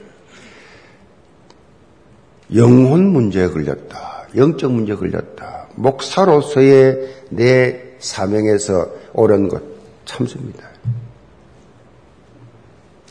영혼 2.53 3.07
문제에 3.07 3.47
걸렸다. 3.47 4.27
영적 4.35 4.71
문제에 4.71 4.95
걸렸다. 4.95 5.67
목사로서의 5.75 7.25
내 7.29 7.95
사명에서 7.99 8.91
옳은 9.13 9.47
것 9.47 9.63
참습니다. 10.05 10.69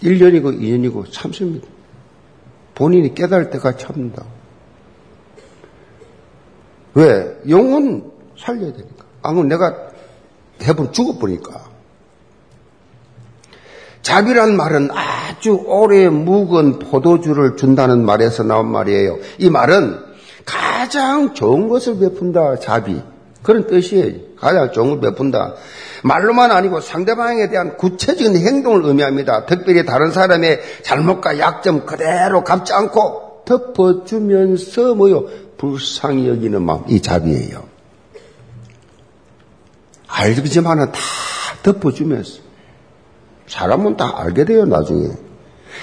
1년이고 0.02 0.58
2년이고 0.60 1.10
참습니다. 1.10 1.66
본인이 2.74 3.14
깨달을 3.14 3.50
때까지 3.50 3.84
참는다. 3.84 4.24
왜? 6.94 7.38
영혼 7.48 8.12
살려야 8.38 8.72
되니까. 8.72 9.04
아, 9.22 9.32
그 9.32 9.40
내가 9.40 9.90
해본 10.62 10.92
죽어보니까. 10.92 11.69
자비란 14.02 14.56
말은 14.56 14.90
아주 14.92 15.62
오래 15.66 16.08
묵은 16.08 16.78
포도주를 16.78 17.56
준다는 17.56 18.04
말에서 18.04 18.42
나온 18.42 18.70
말이에요. 18.70 19.18
이 19.38 19.50
말은 19.50 19.98
가장 20.44 21.34
좋은 21.34 21.68
것을 21.68 21.98
베푼다, 21.98 22.58
자비. 22.58 23.00
그런 23.42 23.66
뜻이에요. 23.66 24.36
가장 24.36 24.72
좋은 24.72 24.90
걸 24.90 25.00
베푼다. 25.00 25.54
말로만 26.02 26.50
아니고 26.50 26.80
상대방에 26.80 27.48
대한 27.50 27.76
구체적인 27.76 28.36
행동을 28.36 28.84
의미합니다. 28.84 29.46
특별히 29.46 29.84
다른 29.84 30.12
사람의 30.12 30.60
잘못과 30.82 31.38
약점 31.38 31.84
그대로 31.86 32.42
갚지 32.42 32.72
않고 32.72 33.42
덮어주면서 33.44 34.94
뭐요? 34.94 35.26
불쌍히 35.58 36.28
여기는 36.28 36.62
마음, 36.62 36.84
이 36.88 37.02
자비예요. 37.02 37.64
알지만은 40.06 40.92
다 40.92 41.00
덮어주면서. 41.62 42.49
사람은 43.50 43.96
다 43.96 44.14
알게 44.16 44.44
돼요, 44.44 44.64
나중에. 44.64 45.08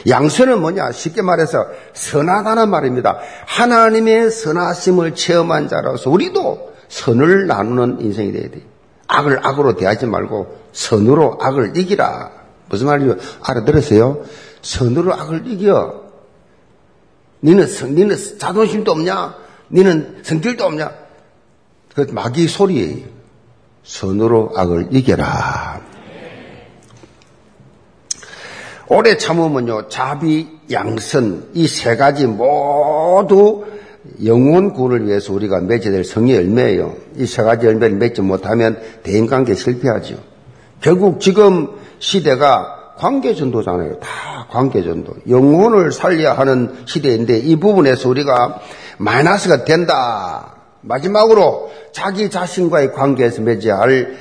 양선은 0.07 0.61
뭐냐? 0.61 0.91
쉽게 0.91 1.21
말해서 1.21 1.67
선하다는 1.93 2.69
말입니다. 2.69 3.19
하나님의 3.45 4.31
선하심을 4.31 5.15
체험한 5.15 5.67
자라서 5.67 6.09
우리도 6.09 6.73
선을 6.87 7.47
나누는 7.47 8.01
인생이 8.01 8.31
돼야 8.31 8.49
돼. 8.49 8.61
악을 9.07 9.45
악으로 9.45 9.75
대하지 9.75 10.05
말고 10.05 10.57
선으로 10.71 11.39
악을 11.41 11.75
이기라. 11.75 12.31
무슨 12.69 12.87
말이죠? 12.87 13.17
알아들었어요? 13.43 14.23
선으로 14.61 15.13
악을 15.13 15.47
이겨. 15.47 16.03
니는 17.43 17.67
성, 17.67 17.95
니는 17.95 18.15
자존심도 18.39 18.91
없냐? 18.91 19.35
니는 19.71 20.21
성질도 20.23 20.65
없냐? 20.65 20.91
그 21.95 22.07
마귀 22.11 22.47
소리예요. 22.47 23.05
선으로 23.83 24.53
악을 24.55 24.89
이겨라. 24.91 25.86
오래 28.89 29.17
참으면요, 29.17 29.89
자비, 29.89 30.47
양선, 30.71 31.49
이 31.53 31.67
세 31.67 31.95
가지 31.97 32.25
모두 32.25 33.65
영혼 34.23 34.71
구원을 34.73 35.05
위해서 35.07 35.33
우리가 35.33 35.59
맺어야 35.59 35.91
될 35.91 36.03
성의 36.05 36.35
열매예요. 36.35 36.95
이 37.17 37.25
세 37.25 37.43
가지 37.43 37.65
열매를 37.65 37.97
맺지 37.97 38.21
못하면 38.21 38.79
대인관계 39.03 39.55
실패하죠. 39.55 40.15
결국 40.81 41.19
지금 41.19 41.69
시대가 41.99 42.93
관계전도잖아요. 42.97 43.99
다 43.99 44.47
관계전도. 44.49 45.13
영혼을 45.29 45.91
살려야 45.91 46.33
하는 46.33 46.73
시대인데 46.85 47.37
이 47.39 47.57
부분에서 47.57 48.07
우리가 48.09 48.59
마이너스가 48.97 49.65
된다. 49.65 50.55
마지막으로 50.81 51.69
자기 51.91 52.29
자신과의 52.29 52.93
관계에서 52.93 53.41
맺어야 53.41 53.77
할 53.79 54.15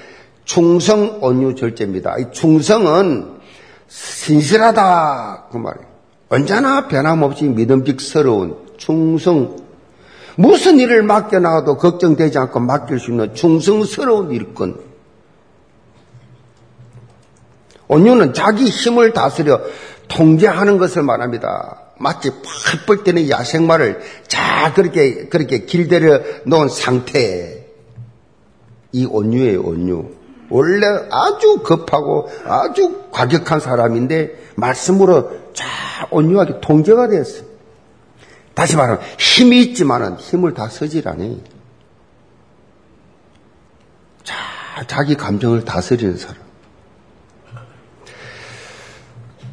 충성 0.45 1.19
온유 1.23 1.55
절제입니다. 1.55 2.17
이 2.19 2.25
충성은 2.33 3.36
신실하다 3.89 5.49
그 5.51 5.57
말이에요. 5.57 5.87
언제나 6.29 6.89
변함없이 6.89 7.45
믿음직스러운 7.45 8.67
충성 8.77 9.57
무슨 10.37 10.79
일을 10.79 11.03
맡겨놔도 11.03 11.79
걱정되지 11.79 12.39
않고 12.39 12.61
맡길 12.61 12.99
수 13.01 13.11
있는 13.11 13.35
충성스러운 13.35 14.33
일꾼. 14.33 14.79
온유는 17.89 18.35
자기 18.35 18.65
힘을 18.65 19.13
다스려 19.13 19.61
통제하는 20.09 20.79
것을 20.79 21.03
말합니다. 21.03 21.81
마치 21.99 22.31
펄펄 22.31 23.05
뛰는 23.05 23.31
야생마를 23.31 24.01
잘 24.29 24.75
그렇게, 24.75 25.29
그렇게 25.29 25.65
길들여 25.65 26.21
놓은 26.45 26.69
상태. 26.69 27.67
이 28.93 29.07
온유예요, 29.07 29.63
온유. 29.63 30.11
원래 30.51 30.87
아주 31.11 31.59
급하고 31.63 32.31
아주 32.45 33.05
과격한 33.11 33.61
사람인데 33.61 34.51
말씀으로 34.57 35.53
잘 35.53 35.69
온유하게 36.11 36.61
통제가 36.61 37.09
되었어요. 37.09 37.45
다시 38.55 38.77
말하면 38.77 39.03
힘이 39.19 39.61
있지만은 39.63 40.17
힘을 40.17 40.55
다 40.55 40.69
쓰질 40.69 41.09
않아요. 41.09 41.37
잘 44.25 44.87
자기 44.87 45.15
감정을 45.15 45.65
다스리는 45.65 46.17
사람. 46.17 46.37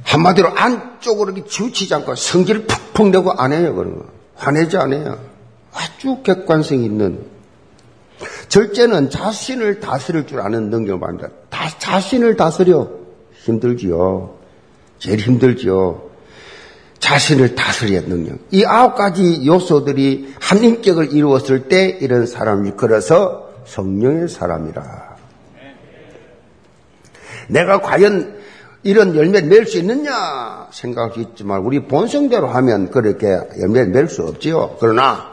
한마디로 0.04 0.56
안쪽으로 0.56 1.32
이렇게 1.32 1.50
치우치지 1.50 1.94
않고 1.96 2.16
성질을 2.16 2.66
푹푹 2.66 3.10
내고 3.10 3.32
안 3.32 3.52
해요, 3.52 3.74
그런 3.74 3.98
거. 3.98 4.06
화내지 4.36 4.78
않아요. 4.78 5.20
아주 5.74 6.22
객관성 6.24 6.84
있는 6.84 7.33
절제는 8.54 9.10
자신을 9.10 9.80
다스릴 9.80 10.28
줄 10.28 10.39
아는 10.39 10.70
능력을 10.70 10.99
말합니다. 10.99 11.30
다, 11.49 11.68
자신을 11.80 12.36
다스려. 12.36 12.88
힘들지요. 13.34 14.36
제일 14.99 15.22
힘들지요. 15.22 16.04
자신을 16.99 17.56
다스려야 17.56 18.01
능력. 18.01 18.38
이 18.51 18.64
아홉 18.64 18.93
가지 18.93 19.43
요소들이 19.43 20.36
한 20.39 20.64
인격을 20.64 21.14
이루었을 21.14 21.68
때 21.68 21.97
이런 21.99 22.28
사람을 22.28 22.68
일컬어서 22.68 23.49
성령의 23.66 24.30
사람이라. 24.30 25.16
내가 27.47 27.82
과연 27.82 28.38
이런 28.84 29.16
열매를 29.16 29.49
맺을 29.49 29.66
수 29.66 29.80
있느냐 29.80 30.68
생각할 30.72 31.14
수 31.14 31.22
있지만 31.22 31.62
우리 31.62 31.88
본성대로 31.88 32.49
하면 32.49 32.91
그렇게 32.91 33.36
열매를 33.60 33.88
맺을 33.88 34.10
수 34.10 34.22
없지요. 34.22 34.78
그러나 34.80 35.33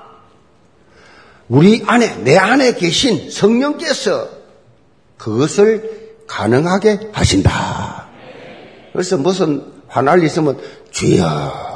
우리 1.50 1.82
안에, 1.84 2.22
내 2.22 2.38
안에 2.38 2.74
계신 2.74 3.28
성령께서 3.28 4.28
그것을 5.18 6.22
가능하게 6.28 7.10
하신다. 7.12 8.08
그래서 8.92 9.18
무슨 9.18 9.64
화날 9.88 10.20
일 10.20 10.26
있으면 10.26 10.60
주여, 10.92 11.70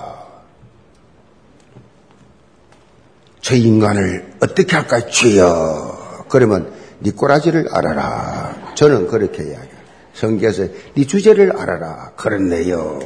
저 3.41 3.57
인간을 3.57 4.37
어떻게 4.41 4.77
할까요? 4.77 5.11
주여. 5.11 6.25
그러면 6.29 6.73
네 7.01 7.11
꼬라지를 7.11 7.69
알아라. 7.71 8.75
저는 8.77 9.09
그렇게 9.09 9.43
이야기해요. 9.43 9.75
성경에서 10.15 10.69
네 10.95 11.05
주제를 11.05 11.55
알아라. 11.59 12.13
그렇네요. 12.13 13.01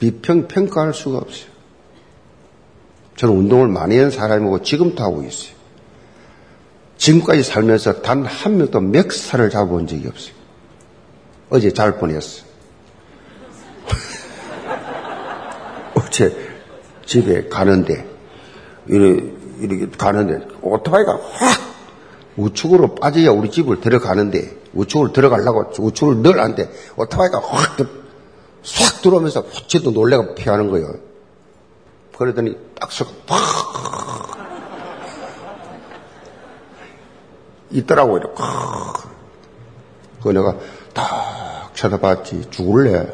비평, 0.00 0.48
평가할 0.48 0.92
수가 0.92 1.18
없어요. 1.18 1.55
저는 3.16 3.34
운동을 3.34 3.68
많이 3.68 3.98
한 3.98 4.10
사람이고 4.10 4.62
지금도 4.62 5.02
하고 5.02 5.22
있어요. 5.22 5.56
지금까지 6.98 7.42
살면서 7.42 8.02
단 8.02 8.24
한 8.24 8.58
명도 8.58 8.80
멱살을 8.80 9.50
잡아본 9.50 9.86
적이 9.86 10.08
없어요. 10.08 10.34
어제 11.50 11.72
잘 11.72 11.98
뻔했어. 11.98 12.44
어제 15.94 16.36
집에 17.04 17.48
가는데, 17.48 18.06
이렇게, 18.86 19.32
이렇게 19.60 19.88
가는데, 19.96 20.46
오토바이가 20.60 21.12
확 21.12 21.60
우측으로 22.36 22.94
빠져야 22.96 23.30
우리 23.30 23.50
집을 23.50 23.80
들어가는데, 23.80 24.56
우측으로 24.74 25.12
들어가려고 25.12 25.70
우측으로 25.78 26.16
늘었는데, 26.16 26.70
오토바이가 26.96 27.40
확, 27.40 27.76
싹 28.62 29.00
들어오면서 29.02 29.42
후치도 29.42 29.92
놀래가 29.92 30.34
피하는 30.34 30.70
거예요. 30.70 30.92
그러더니 32.16 32.56
딱 32.80 32.90
서고 32.90 33.12
팍 33.26 33.36
있더라고요. 37.70 38.22
그 40.22 40.28
내가 40.30 40.56
딱 40.94 41.70
쳐다봤지 41.74 42.50
죽을래. 42.50 43.06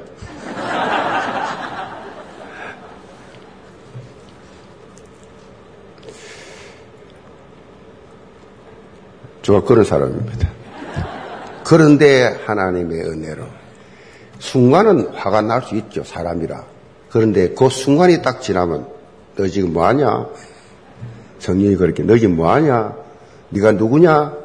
저 9.42 9.60
그런 9.62 9.84
사람입니다. 9.84 10.48
그런데 11.64 12.40
하나님의 12.46 13.00
은혜로 13.00 13.44
순간은 14.38 15.08
화가 15.08 15.42
날 15.42 15.62
수 15.62 15.74
있죠 15.76 16.04
사람이라. 16.04 16.64
그런데 17.10 17.50
그 17.50 17.68
순간이 17.68 18.22
딱 18.22 18.40
지나면 18.40 18.91
너 19.36 19.48
지금 19.48 19.72
뭐하냐? 19.72 20.26
성령이 21.38 21.76
그렇게 21.76 22.02
너 22.02 22.18
지금 22.18 22.36
뭐하냐? 22.36 22.94
네가 23.50 23.72
누구냐? 23.72 24.36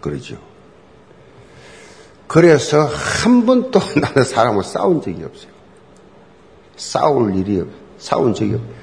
그러죠. 0.00 0.36
그래서 2.26 2.84
한 2.84 3.46
번도 3.46 3.78
나는 4.00 4.24
사람을 4.24 4.64
싸운 4.64 5.00
적이 5.00 5.24
없어요. 5.24 5.52
싸울 6.76 7.36
일이 7.36 7.60
없어요. 7.60 7.76
싸운 7.98 8.34
적이 8.34 8.54
없어요. 8.54 8.74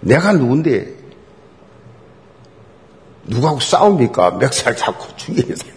내가 0.00 0.32
누군데 0.32 0.96
누구하고 3.24 3.60
싸웁니까? 3.60 4.32
멱살 4.32 4.76
잡고 4.76 5.16
사람. 5.16 5.72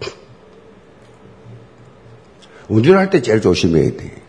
운전할 2.68 3.10
때 3.10 3.22
제일 3.22 3.40
조심해야 3.40 3.96
돼. 3.96 4.27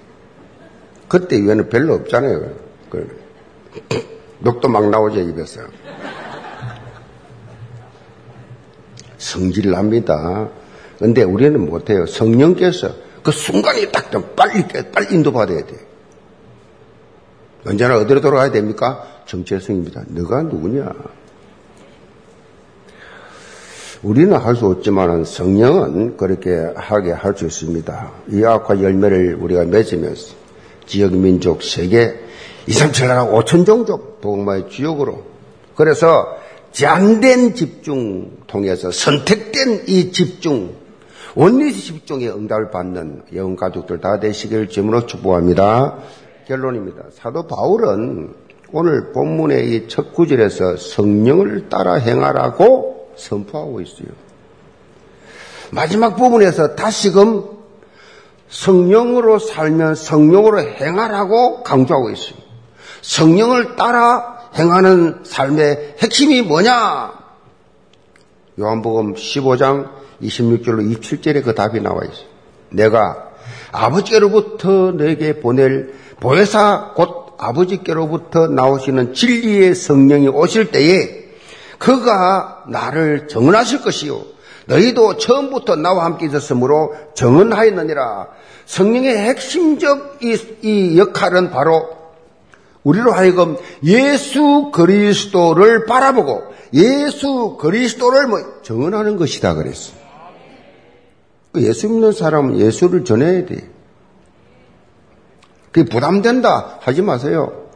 그때 1.09 1.37
이후에는 1.37 1.67
별로 1.69 1.95
없잖아요. 1.95 2.51
그, 2.89 3.19
녹도 4.39 4.69
막 4.69 4.89
나오죠, 4.89 5.19
입에서. 5.19 5.61
성질 9.17 9.71
납니다. 9.71 10.49
근데 10.97 11.23
우리는 11.23 11.59
못해요. 11.65 12.05
성령께서 12.05 12.89
그 13.23 13.31
순간이 13.31 13.91
딱 13.91 14.11
좀 14.11 14.23
빨리, 14.35 14.65
빨리 14.91 15.13
인도받아야 15.13 15.65
돼. 15.65 15.75
언제나 17.65 17.97
어디로 17.97 18.21
돌아가야 18.21 18.51
됩니까? 18.51 19.05
정체성입니다. 19.25 20.03
너가 20.07 20.43
누구냐? 20.43 20.91
우리는 24.01 24.33
할 24.37 24.55
수 24.55 24.65
없지만 24.67 25.25
성령은 25.25 26.15
그렇게 26.17 26.71
하게 26.75 27.11
할 27.11 27.35
수 27.35 27.45
있습니다. 27.45 28.11
이 28.29 28.43
악과 28.45 28.81
열매를 28.81 29.35
우리가 29.39 29.65
맺으면서 29.65 30.38
지역, 30.89 31.13
민족, 31.13 31.61
세계, 31.61 32.15
2, 32.65 32.73
3, 32.73 32.91
7, 32.91 33.07
8, 33.07 33.17
5천 33.31 33.65
종족, 33.65 34.19
복음화의 34.21 34.69
지역으로. 34.71 35.23
그래서 35.75 36.35
제한된 36.71 37.53
집중 37.53 38.31
통해서 38.47 38.91
선택된 38.91 39.83
이 39.87 40.11
집중, 40.11 40.73
원리 41.35 41.71
집중의 41.71 42.29
응답을 42.29 42.71
받는 42.71 43.21
영혼 43.35 43.55
가족들 43.55 44.01
다 44.01 44.19
되시길 44.19 44.69
주문으로 44.69 45.05
축복합니다. 45.05 45.99
결론입니다. 46.47 47.03
사도 47.13 47.45
바울은 47.45 48.33
오늘 48.71 49.11
본문의 49.13 49.69
이 49.69 49.87
첫 49.87 50.13
구절에서 50.13 50.77
성령을 50.77 51.69
따라 51.69 51.95
행하라고 51.95 53.11
선포하고 53.15 53.81
있어요. 53.81 54.07
마지막 55.71 56.15
부분에서 56.15 56.75
다시금 56.75 57.58
성령으로 58.49 59.39
살면 59.39 59.95
성령으로 59.95 60.59
행하라고 60.59 61.63
강조하고 61.63 62.09
있어요. 62.09 62.35
성령을 63.01 63.75
따라 63.75 64.39
행하는 64.57 65.19
삶의 65.23 65.95
핵심이 65.99 66.41
뭐냐? 66.41 67.13
요한복음 68.59 69.13
15장 69.13 69.89
26절로 70.21 70.99
27절에 70.99 71.43
그 71.43 71.55
답이 71.55 71.79
나와 71.79 72.03
있어요. 72.03 72.27
내가 72.69 73.29
아버지께로부터 73.71 74.91
내게 74.91 75.39
보낼 75.39 75.93
보혜사 76.19 76.93
곧 76.95 77.35
아버지께로부터 77.37 78.47
나오시는 78.47 79.13
진리의 79.13 79.75
성령이 79.75 80.27
오실 80.27 80.71
때에 80.71 81.28
그가 81.79 82.65
나를 82.67 83.27
정언하실 83.27 83.81
것이요. 83.81 84.21
너희도 84.67 85.17
처음부터 85.17 85.75
나와 85.75 86.05
함께 86.05 86.27
있었으므로 86.27 86.93
정언하였느니라. 87.15 88.27
성령의 88.65 89.17
핵심적 89.17 90.23
이, 90.23 90.37
이 90.61 90.99
역할은 90.99 91.49
바로 91.49 91.89
우리로 92.83 93.11
하여금 93.11 93.57
예수 93.83 94.69
그리스도를 94.71 95.85
바라보고 95.85 96.53
예수 96.73 97.57
그리스도를 97.59 98.27
뭐 98.27 98.39
정언하는 98.61 99.17
것이다 99.17 99.55
그랬어. 99.55 99.93
그 101.51 101.63
예수 101.63 101.89
믿는 101.89 102.11
사람은 102.11 102.59
예수를 102.59 103.03
전해야 103.05 103.45
돼. 103.45 103.69
그게 105.71 105.89
부담된다 105.89 106.77
하지 106.81 107.01
마세요. 107.01 107.67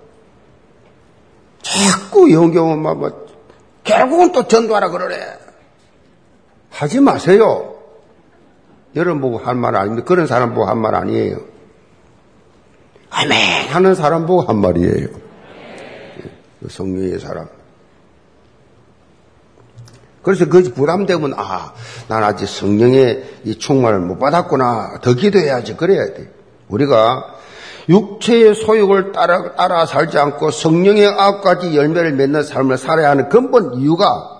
자꾸 1.61 2.31
영경은 2.31 2.79
막, 2.81 2.97
뭐, 2.97 3.25
결국은 3.83 4.31
또 4.31 4.47
전도하라 4.47 4.89
그러래. 4.89 5.17
하지 6.69 6.99
마세요. 6.99 7.75
여러분 8.95 9.21
보고 9.21 9.37
할말 9.39 9.75
아닙니다. 9.75 10.05
그런 10.05 10.27
사람 10.27 10.53
보고 10.53 10.65
한 10.67 10.77
말 10.79 10.95
아니에요. 10.95 11.37
아멘 13.09 13.69
하는 13.69 13.95
사람 13.95 14.25
보고 14.25 14.41
한 14.41 14.57
말이에요. 14.57 15.07
그 16.61 16.69
성령의 16.69 17.19
사람. 17.19 17.47
그래서 20.23 20.47
그 20.47 20.63
부담되면 20.63 21.33
아, 21.35 21.73
난 22.07 22.23
아직 22.23 22.47
성령의 22.47 23.41
이 23.43 23.59
충만을 23.59 23.99
못 23.99 24.17
받았구나. 24.19 24.99
더 25.01 25.13
기도해야지. 25.13 25.75
그래야 25.75 26.05
돼. 26.13 26.31
우리가 26.69 27.35
육체의 27.89 28.55
소욕을 28.55 29.11
따라, 29.11 29.55
따라 29.55 29.85
살지 29.85 30.17
않고 30.17 30.51
성령의 30.51 31.07
악까지 31.07 31.75
열매를 31.75 32.13
맺는 32.13 32.43
삶을 32.43 32.77
살아야 32.77 33.09
하는 33.11 33.29
근본 33.29 33.75
이유가 33.75 34.33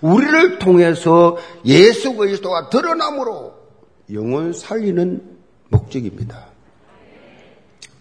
우리를 0.00 0.58
통해서 0.58 1.36
예수 1.64 2.14
그리스도가 2.14 2.68
드러남으로 2.70 3.54
영혼 4.12 4.52
살리는 4.52 5.22
목적입니다. 5.68 6.46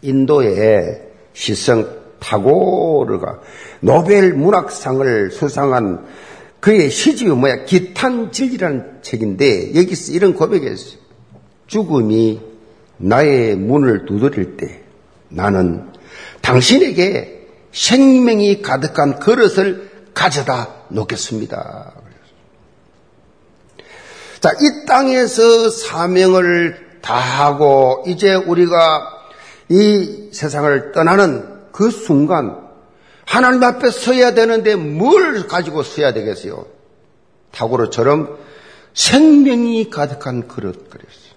인도의 0.02 1.02
시성 1.34 1.88
타고르가 2.20 3.40
노벨 3.82 4.34
문학상을 4.34 5.32
수상한 5.32 6.06
그의 6.60 6.90
시집이 6.90 7.30
뭐야? 7.32 7.66
기탄질이라는 7.66 9.00
책인데 9.02 9.76
여기서 9.76 10.14
이런 10.14 10.34
고백이 10.34 10.66
있어요. 10.66 11.00
죽음이 11.68 12.42
나의 12.98 13.56
문을 13.56 14.06
두드릴 14.06 14.58
때 14.58 14.82
나는 15.30 15.92
당신에게 16.42 17.48
생명이 17.72 18.62
가득한 18.62 19.20
그릇을 19.20 19.90
가져다 20.14 20.74
놓겠습니다. 20.90 21.94
자, 24.40 24.50
이 24.52 24.86
땅에서 24.86 25.70
사명을 25.70 27.00
다하고 27.02 28.04
이제 28.08 28.34
우리가 28.34 29.12
이 29.70 30.30
세상을 30.32 30.92
떠나는 30.92 31.72
그 31.72 31.90
순간 31.90 32.66
하나님 33.26 33.64
앞에 33.64 33.90
서야 33.90 34.34
되는데 34.34 34.76
뭘 34.76 35.48
가지고 35.48 35.84
서야 35.84 36.14
되겠어요? 36.14 36.66
타고로처럼 37.52 38.38
생명이 38.94 39.90
가득한 39.90 40.48
그릇 40.48 40.90
그랬어요. 40.90 41.35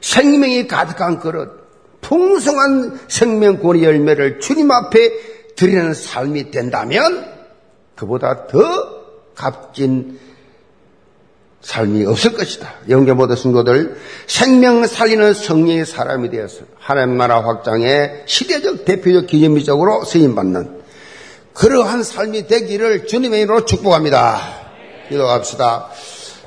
생명이 0.00 0.66
가득한 0.66 1.18
그릇, 1.20 1.66
풍성한 2.00 3.00
생명권의 3.08 3.82
열매를 3.82 4.40
주님 4.40 4.70
앞에 4.70 5.10
드리는 5.56 5.92
삶이 5.94 6.50
된다면 6.50 7.26
그보다 7.96 8.46
더 8.46 8.58
값진 9.34 10.18
삶이 11.62 12.06
없을 12.06 12.34
것이다. 12.34 12.72
영계 12.90 13.12
모든 13.12 13.34
성도들 13.34 13.96
생명 14.28 14.86
살리는 14.86 15.34
성령의 15.34 15.84
사람이 15.84 16.30
되어서 16.30 16.60
하나님 16.78 17.16
나라 17.16 17.42
확장의 17.42 18.22
시대적 18.26 18.84
대표적 18.84 19.26
기념비적으로 19.26 20.04
쓰임받는 20.04 20.82
그러한 21.54 22.04
삶이 22.04 22.46
되기를 22.46 23.06
주님의 23.06 23.40
이름으로 23.40 23.64
축복합니다. 23.64 24.38
기도합시다. 25.08 25.88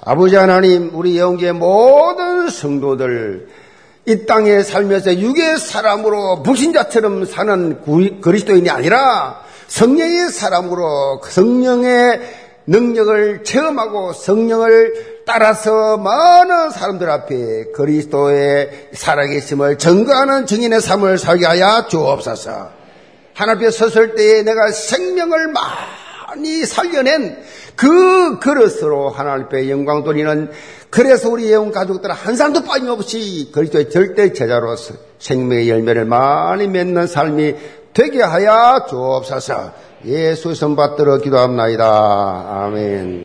아버지 0.02 0.36
하나님, 0.36 0.92
우리 0.94 1.18
영계 1.18 1.52
모든 1.52 2.50
성도들, 2.50 3.50
이 4.06 4.26
땅에 4.26 4.64
살면서 4.64 5.20
육의 5.20 5.58
사람으로 5.58 6.42
불신자처럼 6.42 7.26
사는 7.26 8.22
그리스도인이 8.22 8.70
아니라 8.70 9.42
성령의 9.68 10.30
사람으로 10.30 11.22
성령의 11.24 12.22
능력을 12.66 13.44
체험하고 13.44 14.14
성령을 14.14 15.24
따라서 15.26 15.98
많은 15.98 16.70
사람들 16.70 17.10
앞에 17.10 17.66
그리스도의 17.76 18.90
살아계심을 18.94 19.78
증거하는 19.78 20.46
증인의 20.46 20.82
삶을 20.82 21.18
살게 21.18 21.46
하여 21.46 21.88
주옵소서. 21.88 22.70
하나님 23.34 23.68
앞에 23.68 23.72
섰을 23.72 24.16
때에 24.16 24.44
내가 24.44 24.72
생명을 24.72 25.50
많이 25.50 26.66
살려낸 26.66 27.38
그 27.80 28.40
그릇으로 28.40 29.10
하나님 29.10 29.46
앞에 29.46 29.70
영광 29.70 30.04
돌리는 30.04 30.52
그래서 30.90 31.30
우리 31.30 31.50
예원 31.50 31.72
가족들 31.72 32.12
한 32.12 32.36
사람도 32.36 32.66
빠짐없이 32.66 33.52
그리스도의 33.54 33.90
절대 33.90 34.34
제자로서 34.34 34.96
생명의 35.18 35.70
열매를 35.70 36.04
많이 36.04 36.68
맺는 36.68 37.08
삶이 37.08 37.56
되게 37.94 38.22
하여 38.22 38.86
주옵소서. 38.90 39.72
예수 40.06 40.54
선받들어 40.56 41.20
기도합나이다. 41.20 42.66
아멘. 42.66 43.18